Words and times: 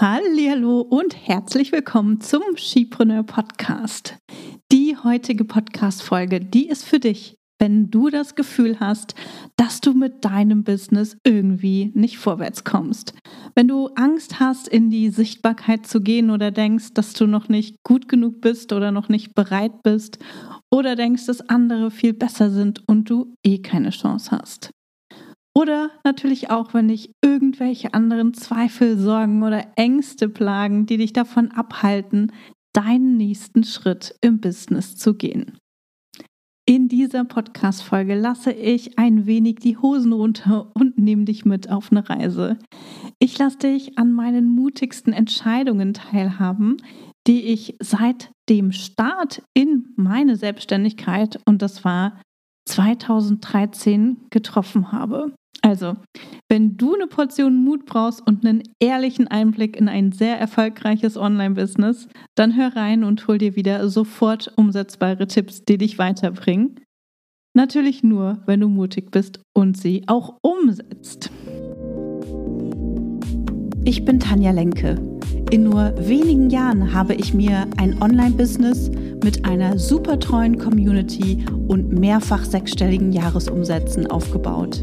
Hallo 0.00 0.82
und 0.82 1.16
herzlich 1.26 1.72
willkommen 1.72 2.20
zum 2.20 2.56
Skipreneur 2.56 3.24
Podcast. 3.24 4.16
Die 4.70 4.96
heutige 4.96 5.44
Podcast 5.44 6.04
Folge, 6.04 6.38
die 6.38 6.68
ist 6.68 6.84
für 6.84 7.00
dich, 7.00 7.36
wenn 7.58 7.90
du 7.90 8.08
das 8.08 8.36
Gefühl 8.36 8.78
hast, 8.78 9.16
dass 9.56 9.80
du 9.80 9.94
mit 9.94 10.24
deinem 10.24 10.62
Business 10.62 11.16
irgendwie 11.24 11.90
nicht 11.96 12.16
vorwärts 12.16 12.62
kommst. 12.62 13.12
Wenn 13.56 13.66
du 13.66 13.88
Angst 13.96 14.38
hast, 14.38 14.68
in 14.68 14.88
die 14.88 15.10
Sichtbarkeit 15.10 15.84
zu 15.84 16.00
gehen 16.00 16.30
oder 16.30 16.52
denkst, 16.52 16.94
dass 16.94 17.12
du 17.14 17.26
noch 17.26 17.48
nicht 17.48 17.82
gut 17.82 18.08
genug 18.08 18.40
bist 18.40 18.72
oder 18.72 18.92
noch 18.92 19.08
nicht 19.08 19.34
bereit 19.34 19.82
bist 19.82 20.20
oder 20.70 20.94
denkst, 20.94 21.26
dass 21.26 21.48
andere 21.48 21.90
viel 21.90 22.12
besser 22.12 22.52
sind 22.52 22.86
und 22.86 23.10
du 23.10 23.34
eh 23.44 23.58
keine 23.58 23.90
Chance 23.90 24.30
hast. 24.30 24.70
Oder 25.58 25.90
natürlich 26.04 26.50
auch, 26.50 26.72
wenn 26.72 26.86
dich 26.86 27.10
irgendwelche 27.20 27.92
anderen 27.92 28.32
Zweifel, 28.32 28.96
Sorgen 28.96 29.42
oder 29.42 29.66
Ängste 29.74 30.28
plagen, 30.28 30.86
die 30.86 30.98
dich 30.98 31.12
davon 31.12 31.50
abhalten, 31.50 32.30
deinen 32.72 33.16
nächsten 33.16 33.64
Schritt 33.64 34.14
im 34.20 34.40
Business 34.40 34.94
zu 34.94 35.14
gehen. 35.14 35.58
In 36.64 36.86
dieser 36.86 37.24
Podcast-Folge 37.24 38.14
lasse 38.14 38.52
ich 38.52 39.00
ein 39.00 39.26
wenig 39.26 39.56
die 39.56 39.76
Hosen 39.76 40.12
runter 40.12 40.70
und 40.74 40.96
nehme 40.96 41.24
dich 41.24 41.44
mit 41.44 41.68
auf 41.68 41.90
eine 41.90 42.08
Reise. 42.08 42.56
Ich 43.18 43.36
lasse 43.36 43.58
dich 43.58 43.98
an 43.98 44.12
meinen 44.12 44.48
mutigsten 44.48 45.12
Entscheidungen 45.12 45.92
teilhaben, 45.92 46.76
die 47.26 47.46
ich 47.46 47.74
seit 47.80 48.30
dem 48.48 48.70
Start 48.70 49.42
in 49.54 49.88
meine 49.96 50.36
Selbstständigkeit, 50.36 51.40
und 51.46 51.62
das 51.62 51.84
war 51.84 52.22
2013, 52.68 54.18
getroffen 54.30 54.92
habe. 54.92 55.32
Also, 55.68 55.96
wenn 56.48 56.78
du 56.78 56.94
eine 56.94 57.08
Portion 57.08 57.62
Mut 57.62 57.84
brauchst 57.84 58.26
und 58.26 58.42
einen 58.42 58.62
ehrlichen 58.80 59.28
Einblick 59.28 59.76
in 59.76 59.86
ein 59.86 60.12
sehr 60.12 60.40
erfolgreiches 60.40 61.18
Online-Business, 61.18 62.08
dann 62.36 62.56
hör 62.56 62.74
rein 62.74 63.04
und 63.04 63.28
hol 63.28 63.36
dir 63.36 63.54
wieder 63.54 63.86
sofort 63.90 64.50
umsetzbare 64.56 65.26
Tipps, 65.26 65.66
die 65.66 65.76
dich 65.76 65.98
weiterbringen. 65.98 66.80
Natürlich 67.54 68.02
nur, 68.02 68.42
wenn 68.46 68.60
du 68.60 68.68
mutig 68.68 69.10
bist 69.10 69.40
und 69.54 69.76
sie 69.76 70.04
auch 70.06 70.38
umsetzt. 70.40 71.30
Ich 73.84 74.06
bin 74.06 74.20
Tanja 74.20 74.52
Lenke. 74.52 74.94
In 75.50 75.64
nur 75.64 75.92
wenigen 75.98 76.48
Jahren 76.48 76.94
habe 76.94 77.14
ich 77.14 77.34
mir 77.34 77.66
ein 77.76 78.00
Online-Business 78.00 78.90
mit 79.22 79.44
einer 79.44 79.78
super 79.78 80.18
treuen 80.18 80.56
Community 80.56 81.44
und 81.68 81.92
mehrfach 81.92 82.46
sechsstelligen 82.46 83.12
Jahresumsätzen 83.12 84.06
aufgebaut. 84.06 84.82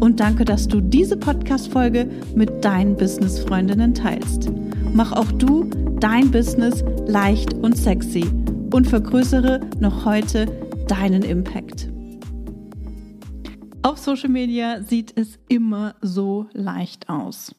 und 0.00 0.20
danke, 0.20 0.44
dass 0.44 0.68
du 0.68 0.80
diese 0.80 1.16
Podcast-Folge 1.16 2.08
mit 2.34 2.64
deinen 2.64 2.96
Business-Freundinnen 2.96 3.94
teilst. 3.94 4.50
Mach 4.94 5.12
auch 5.12 5.30
du 5.32 5.64
dein 6.00 6.30
Business 6.30 6.84
leicht 7.06 7.54
und 7.54 7.76
sexy 7.76 8.24
und 8.72 8.86
vergrößere 8.86 9.60
noch 9.80 10.04
heute 10.04 10.46
deinen 10.86 11.22
Impact. 11.22 11.90
Auf 13.82 13.98
Social 13.98 14.28
Media 14.28 14.82
sieht 14.82 15.12
es 15.16 15.38
immer 15.48 15.94
so 16.02 16.46
leicht 16.52 17.08
aus. 17.08 17.54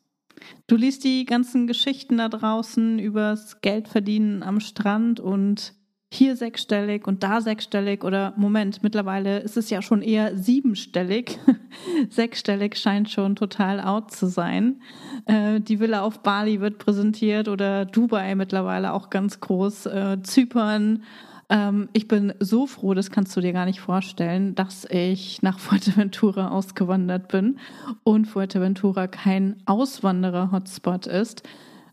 Du 0.67 0.75
liest 0.75 1.03
die 1.03 1.25
ganzen 1.25 1.67
Geschichten 1.67 2.17
da 2.17 2.29
draußen 2.29 2.99
übers 2.99 3.61
Geldverdienen 3.61 4.43
am 4.43 4.59
Strand 4.59 5.19
und 5.19 5.73
hier 6.11 6.35
sechsstellig 6.35 7.07
und 7.07 7.21
da 7.21 7.39
sechsstellig 7.39 8.03
oder 8.03 8.33
Moment, 8.35 8.81
mittlerweile 8.81 9.39
ist 9.39 9.57
es 9.57 9.69
ja 9.69 9.81
schon 9.83 10.01
eher 10.01 10.35
siebenstellig. 10.35 11.37
sechsstellig 12.09 12.77
scheint 12.77 13.11
schon 13.11 13.35
total 13.35 13.79
out 13.79 14.11
zu 14.11 14.25
sein. 14.25 14.81
Äh, 15.25 15.61
die 15.61 15.79
Villa 15.79 16.01
auf 16.01 16.21
Bali 16.23 16.61
wird 16.61 16.79
präsentiert 16.79 17.47
oder 17.47 17.85
Dubai 17.85 18.33
mittlerweile 18.33 18.93
auch 18.93 19.11
ganz 19.11 19.39
groß, 19.39 19.85
äh, 19.85 20.17
Zypern. 20.23 21.03
Ähm, 21.49 21.89
ich 21.93 22.07
bin 22.07 22.33
so 22.39 22.65
froh, 22.65 22.95
das 22.95 23.11
kannst 23.11 23.37
du 23.37 23.41
dir 23.41 23.53
gar 23.53 23.65
nicht 23.65 23.79
vorstellen, 23.79 24.55
dass 24.55 24.85
ich 24.85 25.43
nach 25.43 25.59
Fuerteventura 25.59 26.49
ausgewandert 26.49 27.27
bin 27.27 27.59
und 28.03 28.25
Fuerteventura 28.25 29.05
kein 29.05 29.61
Auswanderer-Hotspot 29.67 31.05
ist. 31.05 31.43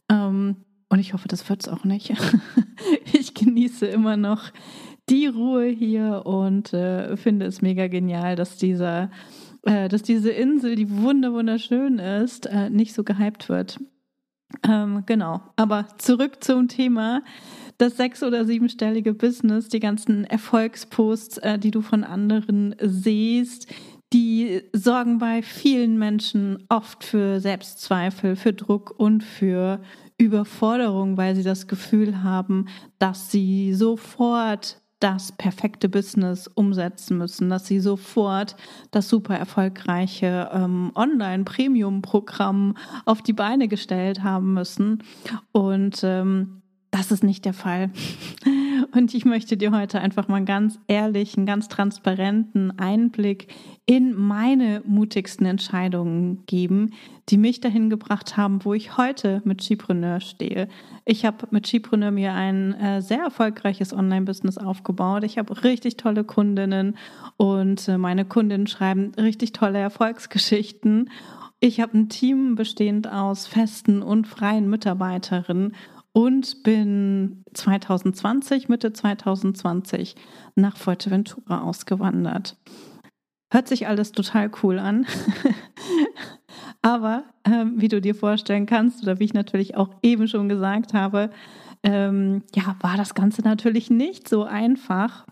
Ähm, 0.08 0.56
und 0.88 0.98
ich 0.98 1.12
hoffe, 1.12 1.28
das 1.28 1.48
wird 1.48 1.62
es 1.62 1.68
auch 1.68 1.84
nicht. 1.84 2.12
ich 3.12 3.34
genieße 3.34 3.86
immer 3.86 4.16
noch 4.16 4.52
die 5.08 5.26
Ruhe 5.26 5.66
hier 5.66 6.22
und 6.24 6.72
äh, 6.72 7.16
finde 7.16 7.46
es 7.46 7.62
mega 7.62 7.86
genial, 7.88 8.36
dass 8.36 8.56
dieser, 8.56 9.10
äh, 9.62 9.88
dass 9.88 10.02
diese 10.02 10.30
Insel, 10.30 10.76
die 10.76 10.90
wunderschön 10.90 11.98
ist, 11.98 12.46
äh, 12.46 12.70
nicht 12.70 12.94
so 12.94 13.04
gehypt 13.04 13.48
wird. 13.48 13.78
Ähm, 14.62 15.02
genau. 15.06 15.40
Aber 15.56 15.86
zurück 15.98 16.42
zum 16.42 16.68
Thema. 16.68 17.22
Das 17.78 17.96
sechs- 17.96 18.22
oder 18.22 18.46
siebenstellige 18.46 19.12
Business, 19.12 19.68
die 19.68 19.80
ganzen 19.80 20.24
Erfolgsposts, 20.24 21.38
äh, 21.38 21.58
die 21.58 21.70
du 21.70 21.82
von 21.82 22.04
anderen 22.04 22.74
siehst, 22.80 23.66
die 24.12 24.62
sorgen 24.72 25.18
bei 25.18 25.42
vielen 25.42 25.98
Menschen 25.98 26.64
oft 26.68 27.04
für 27.04 27.40
Selbstzweifel, 27.40 28.36
für 28.36 28.52
Druck 28.52 28.94
und 28.96 29.24
für 29.24 29.82
Überforderung, 30.18 31.16
weil 31.16 31.36
sie 31.36 31.42
das 31.42 31.66
Gefühl 31.66 32.22
haben, 32.22 32.66
dass 32.98 33.30
sie 33.30 33.74
sofort 33.74 34.80
das 35.00 35.32
perfekte 35.32 35.88
Business 35.90 36.48
umsetzen 36.48 37.18
müssen, 37.18 37.50
dass 37.50 37.66
sie 37.66 37.80
sofort 37.80 38.56
das 38.90 39.08
super 39.08 39.36
erfolgreiche 39.36 40.50
ähm, 40.52 40.90
Online-Premium-Programm 40.94 42.76
auf 43.04 43.20
die 43.20 43.34
Beine 43.34 43.68
gestellt 43.68 44.22
haben 44.22 44.54
müssen. 44.54 45.02
Und 45.52 46.00
ähm, 46.02 46.62
das 46.90 47.12
ist 47.12 47.22
nicht 47.22 47.44
der 47.44 47.52
Fall. 47.52 47.90
Und 48.92 49.14
ich 49.14 49.24
möchte 49.24 49.56
dir 49.56 49.72
heute 49.72 50.00
einfach 50.00 50.28
mal 50.28 50.44
ganz 50.44 50.78
ehrlichen, 50.86 51.46
ganz 51.46 51.68
transparenten 51.68 52.78
Einblick 52.78 53.48
in 53.86 54.14
meine 54.14 54.82
mutigsten 54.84 55.46
Entscheidungen 55.46 56.44
geben, 56.46 56.92
die 57.28 57.38
mich 57.38 57.60
dahin 57.60 57.90
gebracht 57.90 58.36
haben, 58.36 58.64
wo 58.64 58.74
ich 58.74 58.96
heute 58.96 59.42
mit 59.44 59.62
Skipreneur 59.62 60.20
stehe. 60.20 60.68
Ich 61.04 61.24
habe 61.24 61.46
mit 61.50 61.66
Skipreneur 61.66 62.10
mir 62.10 62.34
ein 62.34 62.74
äh, 62.74 63.02
sehr 63.02 63.20
erfolgreiches 63.20 63.92
Online-Business 63.92 64.58
aufgebaut. 64.58 65.24
Ich 65.24 65.38
habe 65.38 65.64
richtig 65.64 65.96
tolle 65.96 66.24
Kundinnen 66.24 66.96
und 67.36 67.88
äh, 67.88 67.98
meine 67.98 68.24
Kundinnen 68.24 68.66
schreiben 68.66 69.12
richtig 69.18 69.52
tolle 69.52 69.78
Erfolgsgeschichten. 69.78 71.10
Ich 71.58 71.80
habe 71.80 71.96
ein 71.96 72.08
Team 72.08 72.54
bestehend 72.54 73.10
aus 73.10 73.46
festen 73.46 74.02
und 74.02 74.26
freien 74.26 74.68
Mitarbeiterinnen 74.68 75.74
und 76.16 76.62
bin 76.62 77.44
2020, 77.52 78.70
Mitte 78.70 78.94
2020 78.94 80.16
nach 80.54 80.78
Fuerteventura 80.78 81.60
ausgewandert. 81.60 82.56
Hört 83.52 83.68
sich 83.68 83.86
alles 83.86 84.12
total 84.12 84.50
cool 84.62 84.78
an. 84.78 85.06
Aber 86.80 87.24
ähm, 87.44 87.74
wie 87.76 87.88
du 87.88 88.00
dir 88.00 88.14
vorstellen 88.14 88.64
kannst, 88.64 89.02
oder 89.02 89.18
wie 89.18 89.24
ich 89.24 89.34
natürlich 89.34 89.76
auch 89.76 89.90
eben 90.02 90.26
schon 90.26 90.48
gesagt 90.48 90.94
habe, 90.94 91.28
ähm, 91.82 92.44
ja, 92.54 92.76
war 92.80 92.96
das 92.96 93.12
Ganze 93.12 93.42
natürlich 93.42 93.90
nicht 93.90 94.26
so 94.26 94.44
einfach. 94.44 95.26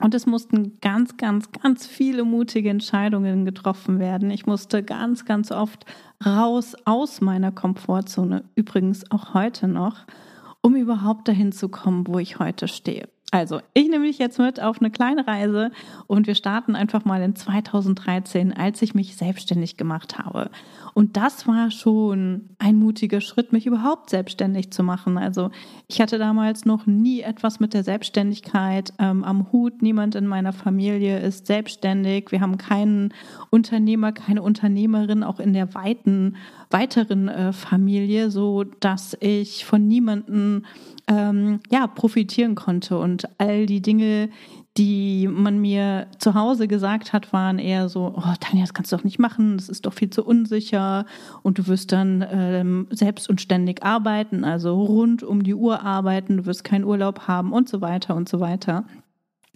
Und 0.00 0.14
es 0.14 0.26
mussten 0.26 0.78
ganz, 0.80 1.16
ganz, 1.16 1.50
ganz 1.52 1.86
viele 1.86 2.24
mutige 2.24 2.70
Entscheidungen 2.70 3.44
getroffen 3.44 3.98
werden. 3.98 4.30
Ich 4.30 4.46
musste 4.46 4.82
ganz, 4.82 5.24
ganz 5.24 5.50
oft 5.50 5.84
raus 6.24 6.76
aus 6.84 7.20
meiner 7.20 7.52
Komfortzone, 7.52 8.44
übrigens 8.54 9.10
auch 9.10 9.34
heute 9.34 9.68
noch, 9.68 10.06
um 10.60 10.76
überhaupt 10.76 11.28
dahin 11.28 11.52
zu 11.52 11.68
kommen, 11.68 12.06
wo 12.06 12.18
ich 12.18 12.38
heute 12.38 12.68
stehe. 12.68 13.08
Also, 13.30 13.60
ich 13.74 13.90
nehme 13.90 14.06
dich 14.06 14.18
jetzt 14.18 14.38
mit 14.38 14.58
auf 14.58 14.80
eine 14.80 14.90
kleine 14.90 15.26
Reise 15.26 15.70
und 16.06 16.26
wir 16.26 16.34
starten 16.34 16.74
einfach 16.74 17.04
mal 17.04 17.20
in 17.20 17.36
2013, 17.36 18.54
als 18.54 18.80
ich 18.80 18.94
mich 18.94 19.16
selbstständig 19.16 19.76
gemacht 19.76 20.18
habe. 20.18 20.50
Und 20.94 21.18
das 21.18 21.46
war 21.46 21.70
schon 21.70 22.48
ein 22.58 22.76
mutiger 22.76 23.20
Schritt, 23.20 23.52
mich 23.52 23.66
überhaupt 23.66 24.08
selbstständig 24.08 24.70
zu 24.70 24.82
machen. 24.82 25.18
Also, 25.18 25.50
ich 25.88 26.00
hatte 26.00 26.16
damals 26.16 26.64
noch 26.64 26.86
nie 26.86 27.20
etwas 27.20 27.60
mit 27.60 27.74
der 27.74 27.84
Selbstständigkeit 27.84 28.94
ähm, 28.98 29.22
am 29.24 29.52
Hut. 29.52 29.82
Niemand 29.82 30.14
in 30.14 30.26
meiner 30.26 30.54
Familie 30.54 31.18
ist 31.18 31.46
selbstständig. 31.46 32.32
Wir 32.32 32.40
haben 32.40 32.56
keinen 32.56 33.12
Unternehmer, 33.50 34.12
keine 34.12 34.40
Unternehmerin, 34.40 35.22
auch 35.22 35.38
in 35.38 35.52
der 35.52 35.74
weiten, 35.74 36.36
weiteren 36.70 37.28
äh, 37.28 37.52
Familie, 37.52 38.30
so 38.30 38.64
dass 38.64 39.18
ich 39.20 39.66
von 39.66 39.86
niemandem 39.86 40.64
ähm, 41.08 41.60
ja, 41.70 41.86
profitieren 41.86 42.54
konnte. 42.54 42.98
Und 42.98 43.17
all 43.38 43.66
die 43.66 43.82
Dinge, 43.82 44.30
die 44.76 45.28
man 45.28 45.58
mir 45.58 46.06
zu 46.18 46.34
Hause 46.34 46.68
gesagt 46.68 47.12
hat, 47.12 47.32
waren 47.32 47.58
eher 47.58 47.88
so, 47.88 48.14
oh 48.16 48.34
Tanja, 48.40 48.62
das 48.62 48.74
kannst 48.74 48.92
du 48.92 48.96
doch 48.96 49.04
nicht 49.04 49.18
machen, 49.18 49.56
das 49.56 49.68
ist 49.68 49.86
doch 49.86 49.92
viel 49.92 50.10
zu 50.10 50.24
unsicher 50.24 51.04
und 51.42 51.58
du 51.58 51.66
wirst 51.66 51.92
dann 51.92 52.24
ähm, 52.30 52.86
selbst 52.90 53.28
und 53.28 53.40
ständig 53.40 53.84
arbeiten, 53.84 54.44
also 54.44 54.80
rund 54.80 55.22
um 55.22 55.42
die 55.42 55.54
Uhr 55.54 55.82
arbeiten, 55.82 56.38
du 56.38 56.46
wirst 56.46 56.64
keinen 56.64 56.84
Urlaub 56.84 57.26
haben 57.26 57.52
und 57.52 57.68
so 57.68 57.80
weiter 57.80 58.14
und 58.14 58.28
so 58.28 58.40
weiter. 58.40 58.84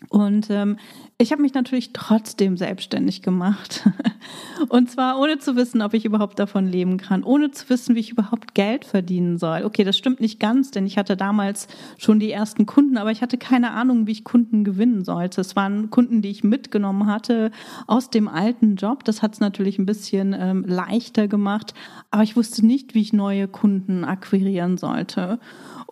Und 0.09 0.51
ähm, 0.51 0.77
ich 1.19 1.33
habe 1.33 1.43
mich 1.43 1.55
natürlich 1.55 1.93
trotzdem 1.93 2.57
selbstständig 2.57 3.23
gemacht. 3.23 3.89
Und 4.69 4.91
zwar 4.91 5.19
ohne 5.19 5.39
zu 5.39 5.57
wissen, 5.57 5.83
ob 5.83 5.95
ich 5.95 6.05
überhaupt 6.05 6.39
davon 6.39 6.67
leben 6.67 6.97
kann, 6.97 7.25
ohne 7.25 7.51
zu 7.51 7.69
wissen, 7.69 7.95
wie 7.95 8.01
ich 8.01 8.11
überhaupt 8.11 8.55
Geld 8.55 8.85
verdienen 8.85 9.39
soll. 9.39 9.65
Okay, 9.65 9.85
das 9.85 9.97
stimmt 9.97 10.21
nicht 10.21 10.41
ganz, 10.41 10.71
denn 10.71 10.87
ich 10.87 10.99
hatte 10.99 11.17
damals 11.17 11.69
schon 11.99 12.21
die 12.21 12.31
ersten 12.31 12.67
Kunden, 12.67 12.97
aber 12.97 13.11
ich 13.11 13.23
hatte 13.23 13.39
keine 13.39 13.73
Ahnung, 13.73 14.07
wie 14.07 14.13
ich 14.13 14.25
Kunden 14.25 14.65
gewinnen 14.65 15.05
sollte. 15.05 15.41
Es 15.41 15.57
waren 15.57 15.91
Kunden, 15.91 16.23
die 16.23 16.31
ich 16.31 16.45
mitgenommen 16.45 17.07
hatte 17.07 17.51
aus 17.87 18.11
dem 18.11 18.29
alten 18.29 18.77
Job. 18.77 19.05
Das 19.05 19.23
hat 19.23 19.35
es 19.35 19.41
natürlich 19.41 19.79
ein 19.79 19.87
bisschen 19.87 20.35
ähm, 20.39 20.65
leichter 20.67 21.29
gemacht, 21.29 21.75
aber 22.11 22.23
ich 22.23 22.37
wusste 22.37 22.65
nicht, 22.67 22.95
wie 22.95 23.01
ich 23.01 23.13
neue 23.13 23.49
Kunden 23.49 24.05
akquirieren 24.05 24.77
sollte. 24.77 25.39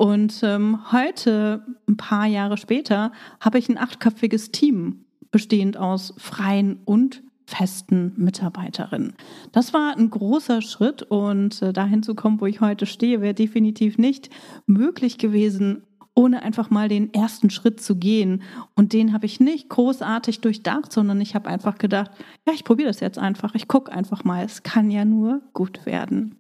Und 0.00 0.40
ähm, 0.44 0.90
heute, 0.92 1.62
ein 1.86 1.98
paar 1.98 2.24
Jahre 2.24 2.56
später, 2.56 3.12
habe 3.38 3.58
ich 3.58 3.68
ein 3.68 3.76
achtköpfiges 3.76 4.50
Team 4.50 5.04
bestehend 5.30 5.76
aus 5.76 6.14
freien 6.16 6.80
und 6.86 7.22
festen 7.44 8.14
Mitarbeiterinnen. 8.16 9.12
Das 9.52 9.74
war 9.74 9.94
ein 9.94 10.08
großer 10.08 10.62
Schritt 10.62 11.02
und 11.02 11.60
äh, 11.60 11.74
dahin 11.74 12.02
zu 12.02 12.14
kommen, 12.14 12.40
wo 12.40 12.46
ich 12.46 12.62
heute 12.62 12.86
stehe, 12.86 13.20
wäre 13.20 13.34
definitiv 13.34 13.98
nicht 13.98 14.30
möglich 14.64 15.18
gewesen, 15.18 15.82
ohne 16.14 16.44
einfach 16.44 16.70
mal 16.70 16.88
den 16.88 17.12
ersten 17.12 17.50
Schritt 17.50 17.82
zu 17.82 17.96
gehen. 17.96 18.42
Und 18.74 18.94
den 18.94 19.12
habe 19.12 19.26
ich 19.26 19.38
nicht 19.38 19.68
großartig 19.68 20.40
durchdacht, 20.40 20.92
sondern 20.92 21.20
ich 21.20 21.34
habe 21.34 21.50
einfach 21.50 21.76
gedacht, 21.76 22.12
ja, 22.46 22.54
ich 22.54 22.64
probiere 22.64 22.88
das 22.88 23.00
jetzt 23.00 23.18
einfach, 23.18 23.54
ich 23.54 23.68
gucke 23.68 23.92
einfach 23.92 24.24
mal, 24.24 24.46
es 24.46 24.62
kann 24.62 24.90
ja 24.90 25.04
nur 25.04 25.42
gut 25.52 25.84
werden. 25.84 26.36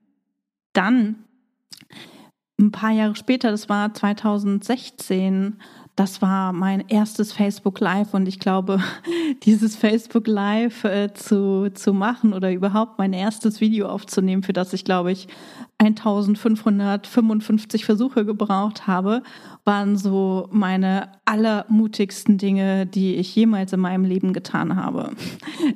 Dann 0.72 1.16
ein 2.60 2.72
paar 2.72 2.90
Jahre 2.92 3.16
später, 3.16 3.50
das 3.50 3.68
war 3.68 3.92
2016, 3.92 5.60
das 6.00 6.22
war 6.22 6.54
mein 6.54 6.88
erstes 6.88 7.34
Facebook 7.34 7.78
Live 7.78 8.14
und 8.14 8.26
ich 8.26 8.38
glaube, 8.38 8.80
dieses 9.42 9.76
Facebook 9.76 10.26
Live 10.26 10.84
äh, 10.84 11.12
zu, 11.12 11.68
zu 11.74 11.92
machen 11.92 12.32
oder 12.32 12.50
überhaupt 12.50 12.98
mein 12.98 13.12
erstes 13.12 13.60
Video 13.60 13.86
aufzunehmen, 13.86 14.42
für 14.42 14.54
das 14.54 14.72
ich 14.72 14.86
glaube 14.86 15.12
ich 15.12 15.28
1555 15.76 17.84
Versuche 17.84 18.24
gebraucht 18.24 18.86
habe, 18.86 19.22
waren 19.64 19.98
so 19.98 20.48
meine 20.50 21.12
allermutigsten 21.26 22.38
Dinge, 22.38 22.86
die 22.86 23.16
ich 23.16 23.36
jemals 23.36 23.74
in 23.74 23.80
meinem 23.80 24.04
Leben 24.04 24.32
getan 24.32 24.76
habe. 24.76 25.10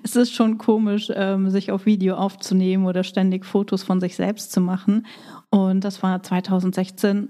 Es 0.03 0.17
ist 0.17 0.33
schon 0.33 0.57
komisch, 0.57 1.13
ähm, 1.15 1.51
sich 1.51 1.71
auf 1.71 1.85
Video 1.85 2.17
aufzunehmen 2.17 2.87
oder 2.87 3.05
ständig 3.05 3.45
Fotos 3.45 3.83
von 3.83 4.01
sich 4.01 4.17
selbst 4.17 4.53
zu 4.53 4.63
machen. 4.63 5.05
Und 5.51 5.85
das 5.85 6.03
war 6.03 6.23
2016 6.23 7.29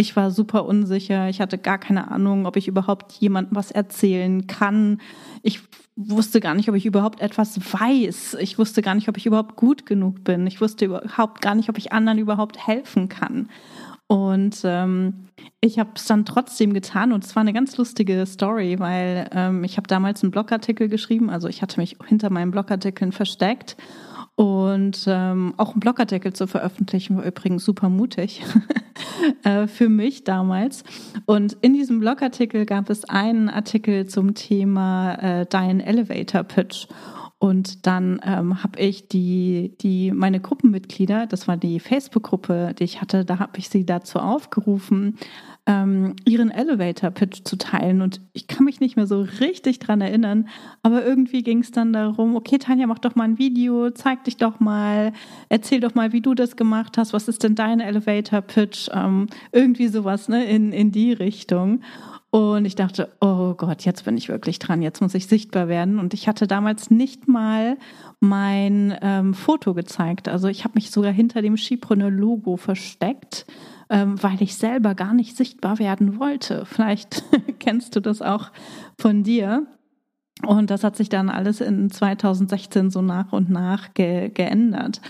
ich 0.00 0.14
war 0.14 0.30
super 0.30 0.64
unsicher. 0.64 1.28
Ich 1.28 1.40
hatte 1.40 1.58
gar 1.58 1.76
keine 1.76 2.08
Ahnung, 2.12 2.46
ob 2.46 2.56
ich 2.56 2.68
überhaupt 2.68 3.12
jemandem 3.14 3.56
was 3.56 3.72
erzählen 3.72 4.46
kann. 4.46 5.00
Ich 5.42 5.60
wusste 5.96 6.38
gar 6.38 6.54
nicht, 6.54 6.68
ob 6.68 6.76
ich 6.76 6.86
überhaupt 6.86 7.20
etwas 7.20 7.58
weiß. 7.58 8.36
Ich 8.40 8.60
wusste 8.60 8.80
gar 8.80 8.94
nicht, 8.94 9.08
ob 9.08 9.16
ich 9.16 9.26
überhaupt 9.26 9.56
gut 9.56 9.86
genug 9.86 10.22
bin. 10.22 10.46
Ich 10.46 10.60
wusste 10.60 10.84
überhaupt 10.84 11.42
gar 11.42 11.56
nicht, 11.56 11.68
ob 11.68 11.78
ich 11.78 11.92
anderen 11.92 12.18
überhaupt 12.18 12.64
helfen 12.64 13.08
kann. 13.08 13.48
Und 14.06 14.60
ähm, 14.62 15.26
ich 15.60 15.80
habe 15.80 15.90
es 15.96 16.06
dann 16.06 16.24
trotzdem 16.24 16.74
getan 16.74 17.12
und 17.12 17.24
es 17.24 17.34
war 17.34 17.40
eine 17.40 17.52
ganz 17.52 17.76
lustige 17.76 18.24
Story, 18.24 18.78
weil 18.78 19.28
ähm, 19.32 19.64
ich 19.64 19.78
habe 19.78 19.88
damals 19.88 20.22
einen 20.22 20.30
Blogartikel 20.30 20.88
geschrieben. 20.88 21.28
Also 21.28 21.48
ich 21.48 21.60
hatte 21.60 21.80
mich 21.80 21.96
hinter 22.06 22.30
meinen 22.30 22.52
Blogartikeln 22.52 23.10
versteckt 23.10 23.76
und 24.38 25.04
ähm, 25.08 25.52
auch 25.56 25.72
einen 25.72 25.80
Blogartikel 25.80 26.32
zu 26.32 26.46
veröffentlichen 26.46 27.16
war 27.16 27.24
übrigens 27.24 27.64
super 27.64 27.88
mutig 27.88 28.44
äh, 29.42 29.66
für 29.66 29.88
mich 29.88 30.22
damals. 30.22 30.84
Und 31.26 31.56
in 31.60 31.72
diesem 31.72 31.98
Blogartikel 31.98 32.64
gab 32.64 32.88
es 32.88 33.04
einen 33.04 33.48
Artikel 33.48 34.06
zum 34.06 34.34
Thema 34.34 35.14
äh, 35.14 35.46
Dein 35.46 35.80
Elevator 35.80 36.44
Pitch. 36.44 36.86
Und 37.40 37.86
dann 37.86 38.20
ähm, 38.24 38.64
habe 38.64 38.80
ich 38.80 39.06
die, 39.06 39.76
die, 39.80 40.10
meine 40.10 40.40
Gruppenmitglieder, 40.40 41.26
das 41.26 41.46
war 41.46 41.56
die 41.56 41.78
Facebook-Gruppe, 41.78 42.74
die 42.76 42.82
ich 42.82 43.00
hatte, 43.00 43.24
da 43.24 43.38
habe 43.38 43.58
ich 43.58 43.68
sie 43.68 43.86
dazu 43.86 44.18
aufgerufen, 44.18 45.16
ähm, 45.64 46.16
ihren 46.24 46.50
Elevator-Pitch 46.50 47.44
zu 47.44 47.56
teilen. 47.56 48.02
Und 48.02 48.20
ich 48.32 48.48
kann 48.48 48.64
mich 48.64 48.80
nicht 48.80 48.96
mehr 48.96 49.06
so 49.06 49.20
richtig 49.40 49.78
dran 49.78 50.00
erinnern, 50.00 50.48
aber 50.82 51.06
irgendwie 51.06 51.44
ging 51.44 51.60
es 51.60 51.70
dann 51.70 51.92
darum, 51.92 52.34
okay, 52.34 52.58
Tanja, 52.58 52.88
mach 52.88 52.98
doch 52.98 53.14
mal 53.14 53.24
ein 53.24 53.38
Video, 53.38 53.90
zeig 53.90 54.24
dich 54.24 54.36
doch 54.36 54.58
mal, 54.58 55.12
erzähl 55.48 55.78
doch 55.78 55.94
mal, 55.94 56.12
wie 56.12 56.22
du 56.22 56.34
das 56.34 56.56
gemacht 56.56 56.98
hast, 56.98 57.12
was 57.12 57.28
ist 57.28 57.44
denn 57.44 57.54
dein 57.54 57.78
Elevator-Pitch? 57.78 58.88
Ähm, 58.92 59.28
irgendwie 59.52 59.86
sowas, 59.86 60.28
ne, 60.28 60.44
in, 60.44 60.72
in 60.72 60.90
die 60.90 61.12
Richtung. 61.12 61.82
Und 62.30 62.66
ich 62.66 62.74
dachte, 62.74 63.10
oh 63.20 63.54
Gott, 63.54 63.84
jetzt 63.86 64.04
bin 64.04 64.18
ich 64.18 64.28
wirklich 64.28 64.58
dran, 64.58 64.82
jetzt 64.82 65.00
muss 65.00 65.14
ich 65.14 65.26
sichtbar 65.26 65.68
werden. 65.68 65.98
Und 65.98 66.12
ich 66.12 66.28
hatte 66.28 66.46
damals 66.46 66.90
nicht 66.90 67.26
mal 67.26 67.78
mein 68.20 68.96
ähm, 69.00 69.32
Foto 69.32 69.72
gezeigt. 69.72 70.28
Also 70.28 70.48
ich 70.48 70.64
habe 70.64 70.74
mich 70.74 70.90
sogar 70.90 71.12
hinter 71.12 71.40
dem 71.40 71.56
Skipreneur-Logo 71.56 72.58
versteckt, 72.58 73.46
ähm, 73.88 74.22
weil 74.22 74.42
ich 74.42 74.56
selber 74.56 74.94
gar 74.94 75.14
nicht 75.14 75.36
sichtbar 75.36 75.78
werden 75.78 76.18
wollte. 76.18 76.66
Vielleicht 76.66 77.24
kennst 77.60 77.96
du 77.96 78.00
das 78.00 78.20
auch 78.20 78.50
von 78.98 79.22
dir. 79.22 79.66
Und 80.46 80.70
das 80.70 80.84
hat 80.84 80.96
sich 80.96 81.08
dann 81.08 81.30
alles 81.30 81.60
in 81.60 81.90
2016 81.90 82.90
so 82.90 83.02
nach 83.02 83.32
und 83.32 83.50
nach 83.50 83.92
ge 83.94 84.28
geändert. 84.28 85.00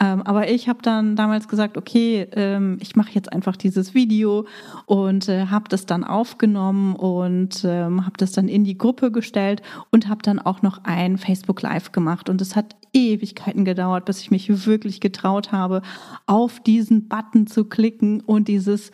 Ähm, 0.00 0.22
aber 0.22 0.48
ich 0.48 0.68
habe 0.68 0.80
dann 0.82 1.16
damals 1.16 1.48
gesagt, 1.48 1.76
okay, 1.76 2.28
ähm, 2.32 2.78
ich 2.80 2.94
mache 2.94 3.10
jetzt 3.12 3.32
einfach 3.32 3.56
dieses 3.56 3.94
Video 3.94 4.46
und 4.86 5.28
äh, 5.28 5.46
habe 5.46 5.68
das 5.68 5.86
dann 5.86 6.04
aufgenommen 6.04 6.94
und 6.94 7.64
ähm, 7.64 8.06
habe 8.06 8.16
das 8.16 8.32
dann 8.32 8.46
in 8.48 8.64
die 8.64 8.78
Gruppe 8.78 9.10
gestellt 9.10 9.60
und 9.90 10.08
habe 10.08 10.22
dann 10.22 10.38
auch 10.38 10.62
noch 10.62 10.84
ein 10.84 11.18
Facebook 11.18 11.62
Live 11.62 11.90
gemacht. 11.90 12.28
Und 12.28 12.40
es 12.40 12.54
hat 12.54 12.76
Ewigkeiten 12.92 13.64
gedauert, 13.64 14.04
bis 14.04 14.20
ich 14.20 14.30
mich 14.30 14.66
wirklich 14.66 15.00
getraut 15.00 15.52
habe, 15.52 15.82
auf 16.26 16.60
diesen 16.60 17.08
Button 17.08 17.46
zu 17.46 17.64
klicken 17.64 18.20
und 18.20 18.48
dieses 18.48 18.92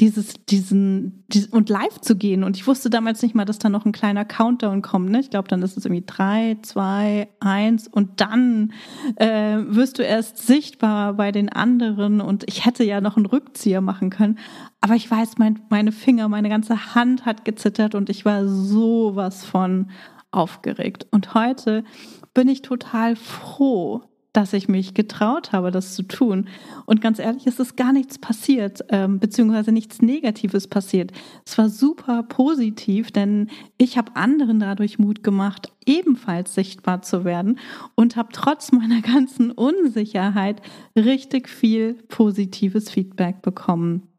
dieses, 0.00 0.32
diesen, 0.46 1.24
diesen 1.28 1.52
und 1.52 1.68
live 1.68 2.00
zu 2.00 2.16
gehen. 2.16 2.42
Und 2.42 2.56
ich 2.56 2.66
wusste 2.66 2.88
damals 2.88 3.20
nicht 3.22 3.34
mal, 3.34 3.44
dass 3.44 3.58
da 3.58 3.68
noch 3.68 3.84
ein 3.84 3.92
kleiner 3.92 4.24
Countdown 4.24 4.80
kommt. 4.80 5.10
Ne? 5.10 5.20
Ich 5.20 5.30
glaube, 5.30 5.48
dann 5.48 5.62
ist 5.62 5.76
es 5.76 5.84
irgendwie 5.84 6.04
drei, 6.06 6.56
zwei, 6.62 7.28
eins 7.38 7.86
und 7.86 8.20
dann 8.20 8.72
äh, 9.16 9.58
wirst 9.58 9.98
du 9.98 10.02
erst 10.02 10.38
sichtbar 10.38 11.14
bei 11.14 11.32
den 11.32 11.50
anderen. 11.50 12.20
Und 12.20 12.44
ich 12.48 12.64
hätte 12.64 12.82
ja 12.82 13.00
noch 13.00 13.16
einen 13.16 13.26
Rückzieher 13.26 13.82
machen 13.82 14.08
können. 14.08 14.38
Aber 14.80 14.94
ich 14.94 15.10
weiß, 15.10 15.36
mein, 15.36 15.60
meine 15.68 15.92
Finger, 15.92 16.28
meine 16.28 16.48
ganze 16.48 16.94
Hand 16.94 17.26
hat 17.26 17.44
gezittert 17.44 17.94
und 17.94 18.08
ich 18.08 18.24
war 18.24 18.48
sowas 18.48 19.44
von 19.44 19.90
aufgeregt. 20.30 21.06
Und 21.10 21.34
heute 21.34 21.84
bin 22.32 22.48
ich 22.48 22.62
total 22.62 23.16
froh, 23.16 24.02
dass 24.32 24.52
ich 24.52 24.68
mich 24.68 24.94
getraut 24.94 25.52
habe, 25.52 25.70
das 25.70 25.94
zu 25.94 26.02
tun. 26.02 26.48
Und 26.86 27.00
ganz 27.00 27.18
ehrlich, 27.18 27.46
es 27.46 27.58
ist 27.58 27.76
gar 27.76 27.92
nichts 27.92 28.18
passiert, 28.18 28.84
ähm, 28.88 29.18
beziehungsweise 29.18 29.72
nichts 29.72 30.02
Negatives 30.02 30.68
passiert. 30.68 31.12
Es 31.44 31.58
war 31.58 31.68
super 31.68 32.22
positiv, 32.22 33.10
denn 33.10 33.48
ich 33.76 33.98
habe 33.98 34.14
anderen 34.16 34.60
dadurch 34.60 34.98
Mut 34.98 35.22
gemacht, 35.22 35.72
ebenfalls 35.86 36.54
sichtbar 36.54 37.02
zu 37.02 37.24
werden 37.24 37.58
und 37.94 38.16
habe 38.16 38.28
trotz 38.32 38.72
meiner 38.72 39.00
ganzen 39.00 39.50
Unsicherheit 39.50 40.62
richtig 40.96 41.48
viel 41.48 41.94
positives 42.08 42.90
Feedback 42.90 43.42
bekommen. 43.42 44.10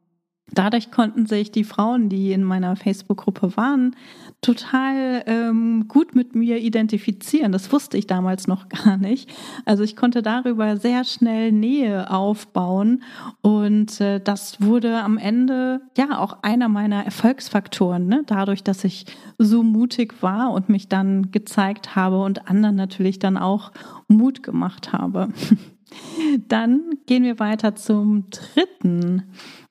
Dadurch 0.53 0.91
konnten 0.91 1.25
sich 1.25 1.51
die 1.51 1.63
Frauen, 1.63 2.09
die 2.09 2.33
in 2.33 2.43
meiner 2.43 2.75
Facebook-Gruppe 2.75 3.55
waren, 3.55 3.95
total 4.41 5.23
ähm, 5.27 5.87
gut 5.87 6.15
mit 6.15 6.35
mir 6.35 6.57
identifizieren. 6.57 7.51
Das 7.51 7.71
wusste 7.71 7.97
ich 7.97 8.07
damals 8.07 8.47
noch 8.47 8.67
gar 8.83 8.97
nicht. 8.97 9.29
Also 9.65 9.83
ich 9.83 9.95
konnte 9.95 10.21
darüber 10.21 10.77
sehr 10.77 11.03
schnell 11.03 11.51
Nähe 11.51 12.11
aufbauen 12.11 13.03
und 13.41 14.01
äh, 14.01 14.19
das 14.19 14.61
wurde 14.61 15.01
am 15.01 15.17
Ende 15.17 15.81
ja 15.97 16.19
auch 16.19 16.43
einer 16.43 16.69
meiner 16.69 17.05
Erfolgsfaktoren. 17.05 18.07
Ne? 18.07 18.23
Dadurch, 18.25 18.63
dass 18.63 18.83
ich 18.83 19.05
so 19.37 19.63
mutig 19.63 20.21
war 20.21 20.51
und 20.51 20.69
mich 20.69 20.89
dann 20.89 21.31
gezeigt 21.31 21.95
habe 21.95 22.21
und 22.21 22.49
anderen 22.49 22.75
natürlich 22.75 23.19
dann 23.19 23.37
auch 23.37 23.71
Mut 24.07 24.43
gemacht 24.43 24.91
habe. 24.91 25.29
Dann 26.47 26.83
gehen 27.05 27.23
wir 27.23 27.39
weiter 27.39 27.75
zum 27.75 28.29
dritten 28.29 29.23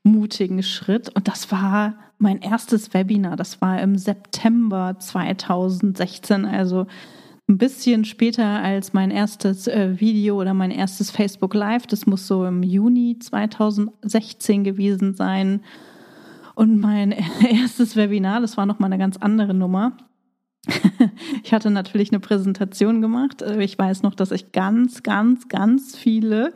mutigen 0.02 0.62
Schritt. 0.62 1.08
Und 1.10 1.28
das 1.28 1.50
war 1.52 1.94
mein 2.18 2.40
erstes 2.40 2.94
Webinar. 2.94 3.36
Das 3.36 3.60
war 3.60 3.80
im 3.80 3.96
September 3.96 4.96
2016, 4.98 6.44
also 6.44 6.86
ein 7.48 7.58
bisschen 7.58 8.04
später 8.04 8.44
als 8.44 8.92
mein 8.92 9.10
erstes 9.10 9.66
äh, 9.66 9.98
Video 9.98 10.40
oder 10.40 10.54
mein 10.54 10.70
erstes 10.70 11.10
Facebook 11.10 11.54
Live. 11.54 11.86
Das 11.86 12.06
muss 12.06 12.26
so 12.26 12.44
im 12.46 12.62
Juni 12.62 13.18
2016 13.18 14.64
gewesen 14.64 15.14
sein. 15.14 15.62
Und 16.54 16.78
mein 16.78 17.12
erstes 17.50 17.96
Webinar, 17.96 18.40
das 18.40 18.56
war 18.56 18.66
nochmal 18.66 18.92
eine 18.92 18.98
ganz 18.98 19.16
andere 19.16 19.54
Nummer. 19.54 19.96
Ich 21.42 21.54
hatte 21.54 21.70
natürlich 21.70 22.12
eine 22.12 22.20
Präsentation 22.20 23.00
gemacht. 23.00 23.42
Ich 23.58 23.78
weiß 23.78 24.02
noch, 24.02 24.14
dass 24.14 24.30
ich 24.30 24.52
ganz, 24.52 25.02
ganz, 25.02 25.48
ganz 25.48 25.96
viele 25.96 26.52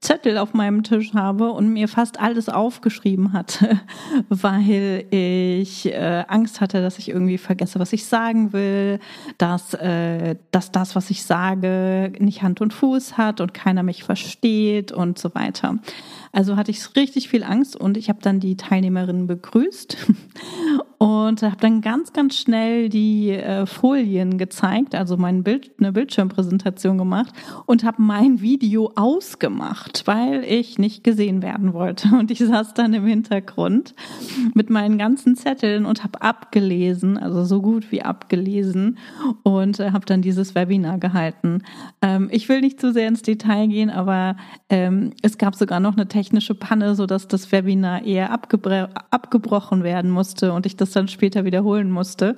Zettel 0.00 0.38
auf 0.38 0.54
meinem 0.54 0.84
Tisch 0.84 1.12
habe 1.14 1.50
und 1.50 1.72
mir 1.72 1.88
fast 1.88 2.20
alles 2.20 2.48
aufgeschrieben 2.48 3.32
hatte, 3.32 3.80
weil 4.28 5.06
ich 5.10 5.86
äh, 5.86 6.24
Angst 6.28 6.60
hatte, 6.60 6.80
dass 6.82 6.98
ich 6.98 7.08
irgendwie 7.08 7.38
vergesse, 7.38 7.80
was 7.80 7.92
ich 7.92 8.06
sagen 8.06 8.52
will, 8.52 9.00
dass, 9.38 9.74
äh, 9.74 10.36
dass 10.52 10.70
das, 10.70 10.94
was 10.94 11.10
ich 11.10 11.24
sage, 11.24 12.12
nicht 12.20 12.42
Hand 12.42 12.60
und 12.60 12.72
Fuß 12.72 13.18
hat 13.18 13.40
und 13.40 13.54
keiner 13.54 13.82
mich 13.82 14.04
versteht 14.04 14.92
und 14.92 15.18
so 15.18 15.34
weiter. 15.34 15.78
Also 16.32 16.56
hatte 16.56 16.70
ich 16.70 16.96
richtig 16.96 17.28
viel 17.28 17.42
Angst 17.42 17.76
und 17.76 17.96
ich 17.96 18.08
habe 18.08 18.20
dann 18.22 18.40
die 18.40 18.56
Teilnehmerinnen 18.56 19.26
begrüßt 19.26 19.96
und 20.98 21.42
habe 21.42 21.56
dann 21.60 21.80
ganz, 21.80 22.12
ganz 22.12 22.36
schnell 22.36 22.88
die 22.88 23.30
äh, 23.30 23.66
Folien 23.66 24.36
gezeigt, 24.36 24.94
also 24.94 25.16
mein 25.16 25.44
Bild, 25.44 25.70
eine 25.78 25.92
Bildschirmpräsentation 25.92 26.98
gemacht 26.98 27.32
und 27.66 27.84
habe 27.84 28.02
mein 28.02 28.40
Video 28.40 28.92
ausgemacht, 28.96 30.02
weil 30.06 30.44
ich 30.44 30.78
nicht 30.78 31.04
gesehen 31.04 31.42
werden 31.42 31.72
wollte. 31.72 32.08
Und 32.18 32.30
ich 32.30 32.40
saß 32.40 32.74
dann 32.74 32.94
im 32.94 33.06
Hintergrund 33.06 33.94
mit 34.54 34.70
meinen 34.70 34.98
ganzen 34.98 35.36
Zetteln 35.36 35.86
und 35.86 36.02
habe 36.02 36.20
abgelesen, 36.20 37.16
also 37.16 37.44
so 37.44 37.62
gut 37.62 37.92
wie 37.92 38.02
abgelesen 38.02 38.98
und 39.42 39.78
äh, 39.78 39.92
habe 39.92 40.06
dann 40.06 40.22
dieses 40.22 40.54
Webinar 40.54 40.98
gehalten. 40.98 41.62
Ähm, 42.02 42.28
ich 42.32 42.48
will 42.48 42.60
nicht 42.60 42.80
zu 42.80 42.92
sehr 42.92 43.08
ins 43.08 43.22
Detail 43.22 43.68
gehen, 43.68 43.90
aber 43.90 44.36
ähm, 44.68 45.12
es 45.22 45.38
gab 45.38 45.54
sogar 45.54 45.80
noch 45.80 45.96
eine 45.96 46.08
technische 46.18 46.56
Panne, 46.56 46.96
sodass 46.96 47.28
das 47.28 47.52
Webinar 47.52 48.04
eher 48.04 48.32
abgebro 48.32 48.88
abgebrochen 49.10 49.84
werden 49.84 50.10
musste 50.10 50.52
und 50.52 50.66
ich 50.66 50.76
das 50.76 50.90
dann 50.90 51.06
später 51.06 51.44
wiederholen 51.44 51.92
musste. 51.92 52.36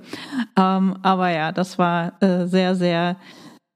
Ähm, 0.54 0.98
aber 1.00 1.30
ja, 1.30 1.50
das 1.50 1.78
war 1.78 2.22
äh, 2.22 2.46
sehr, 2.46 2.74
sehr, 2.74 3.16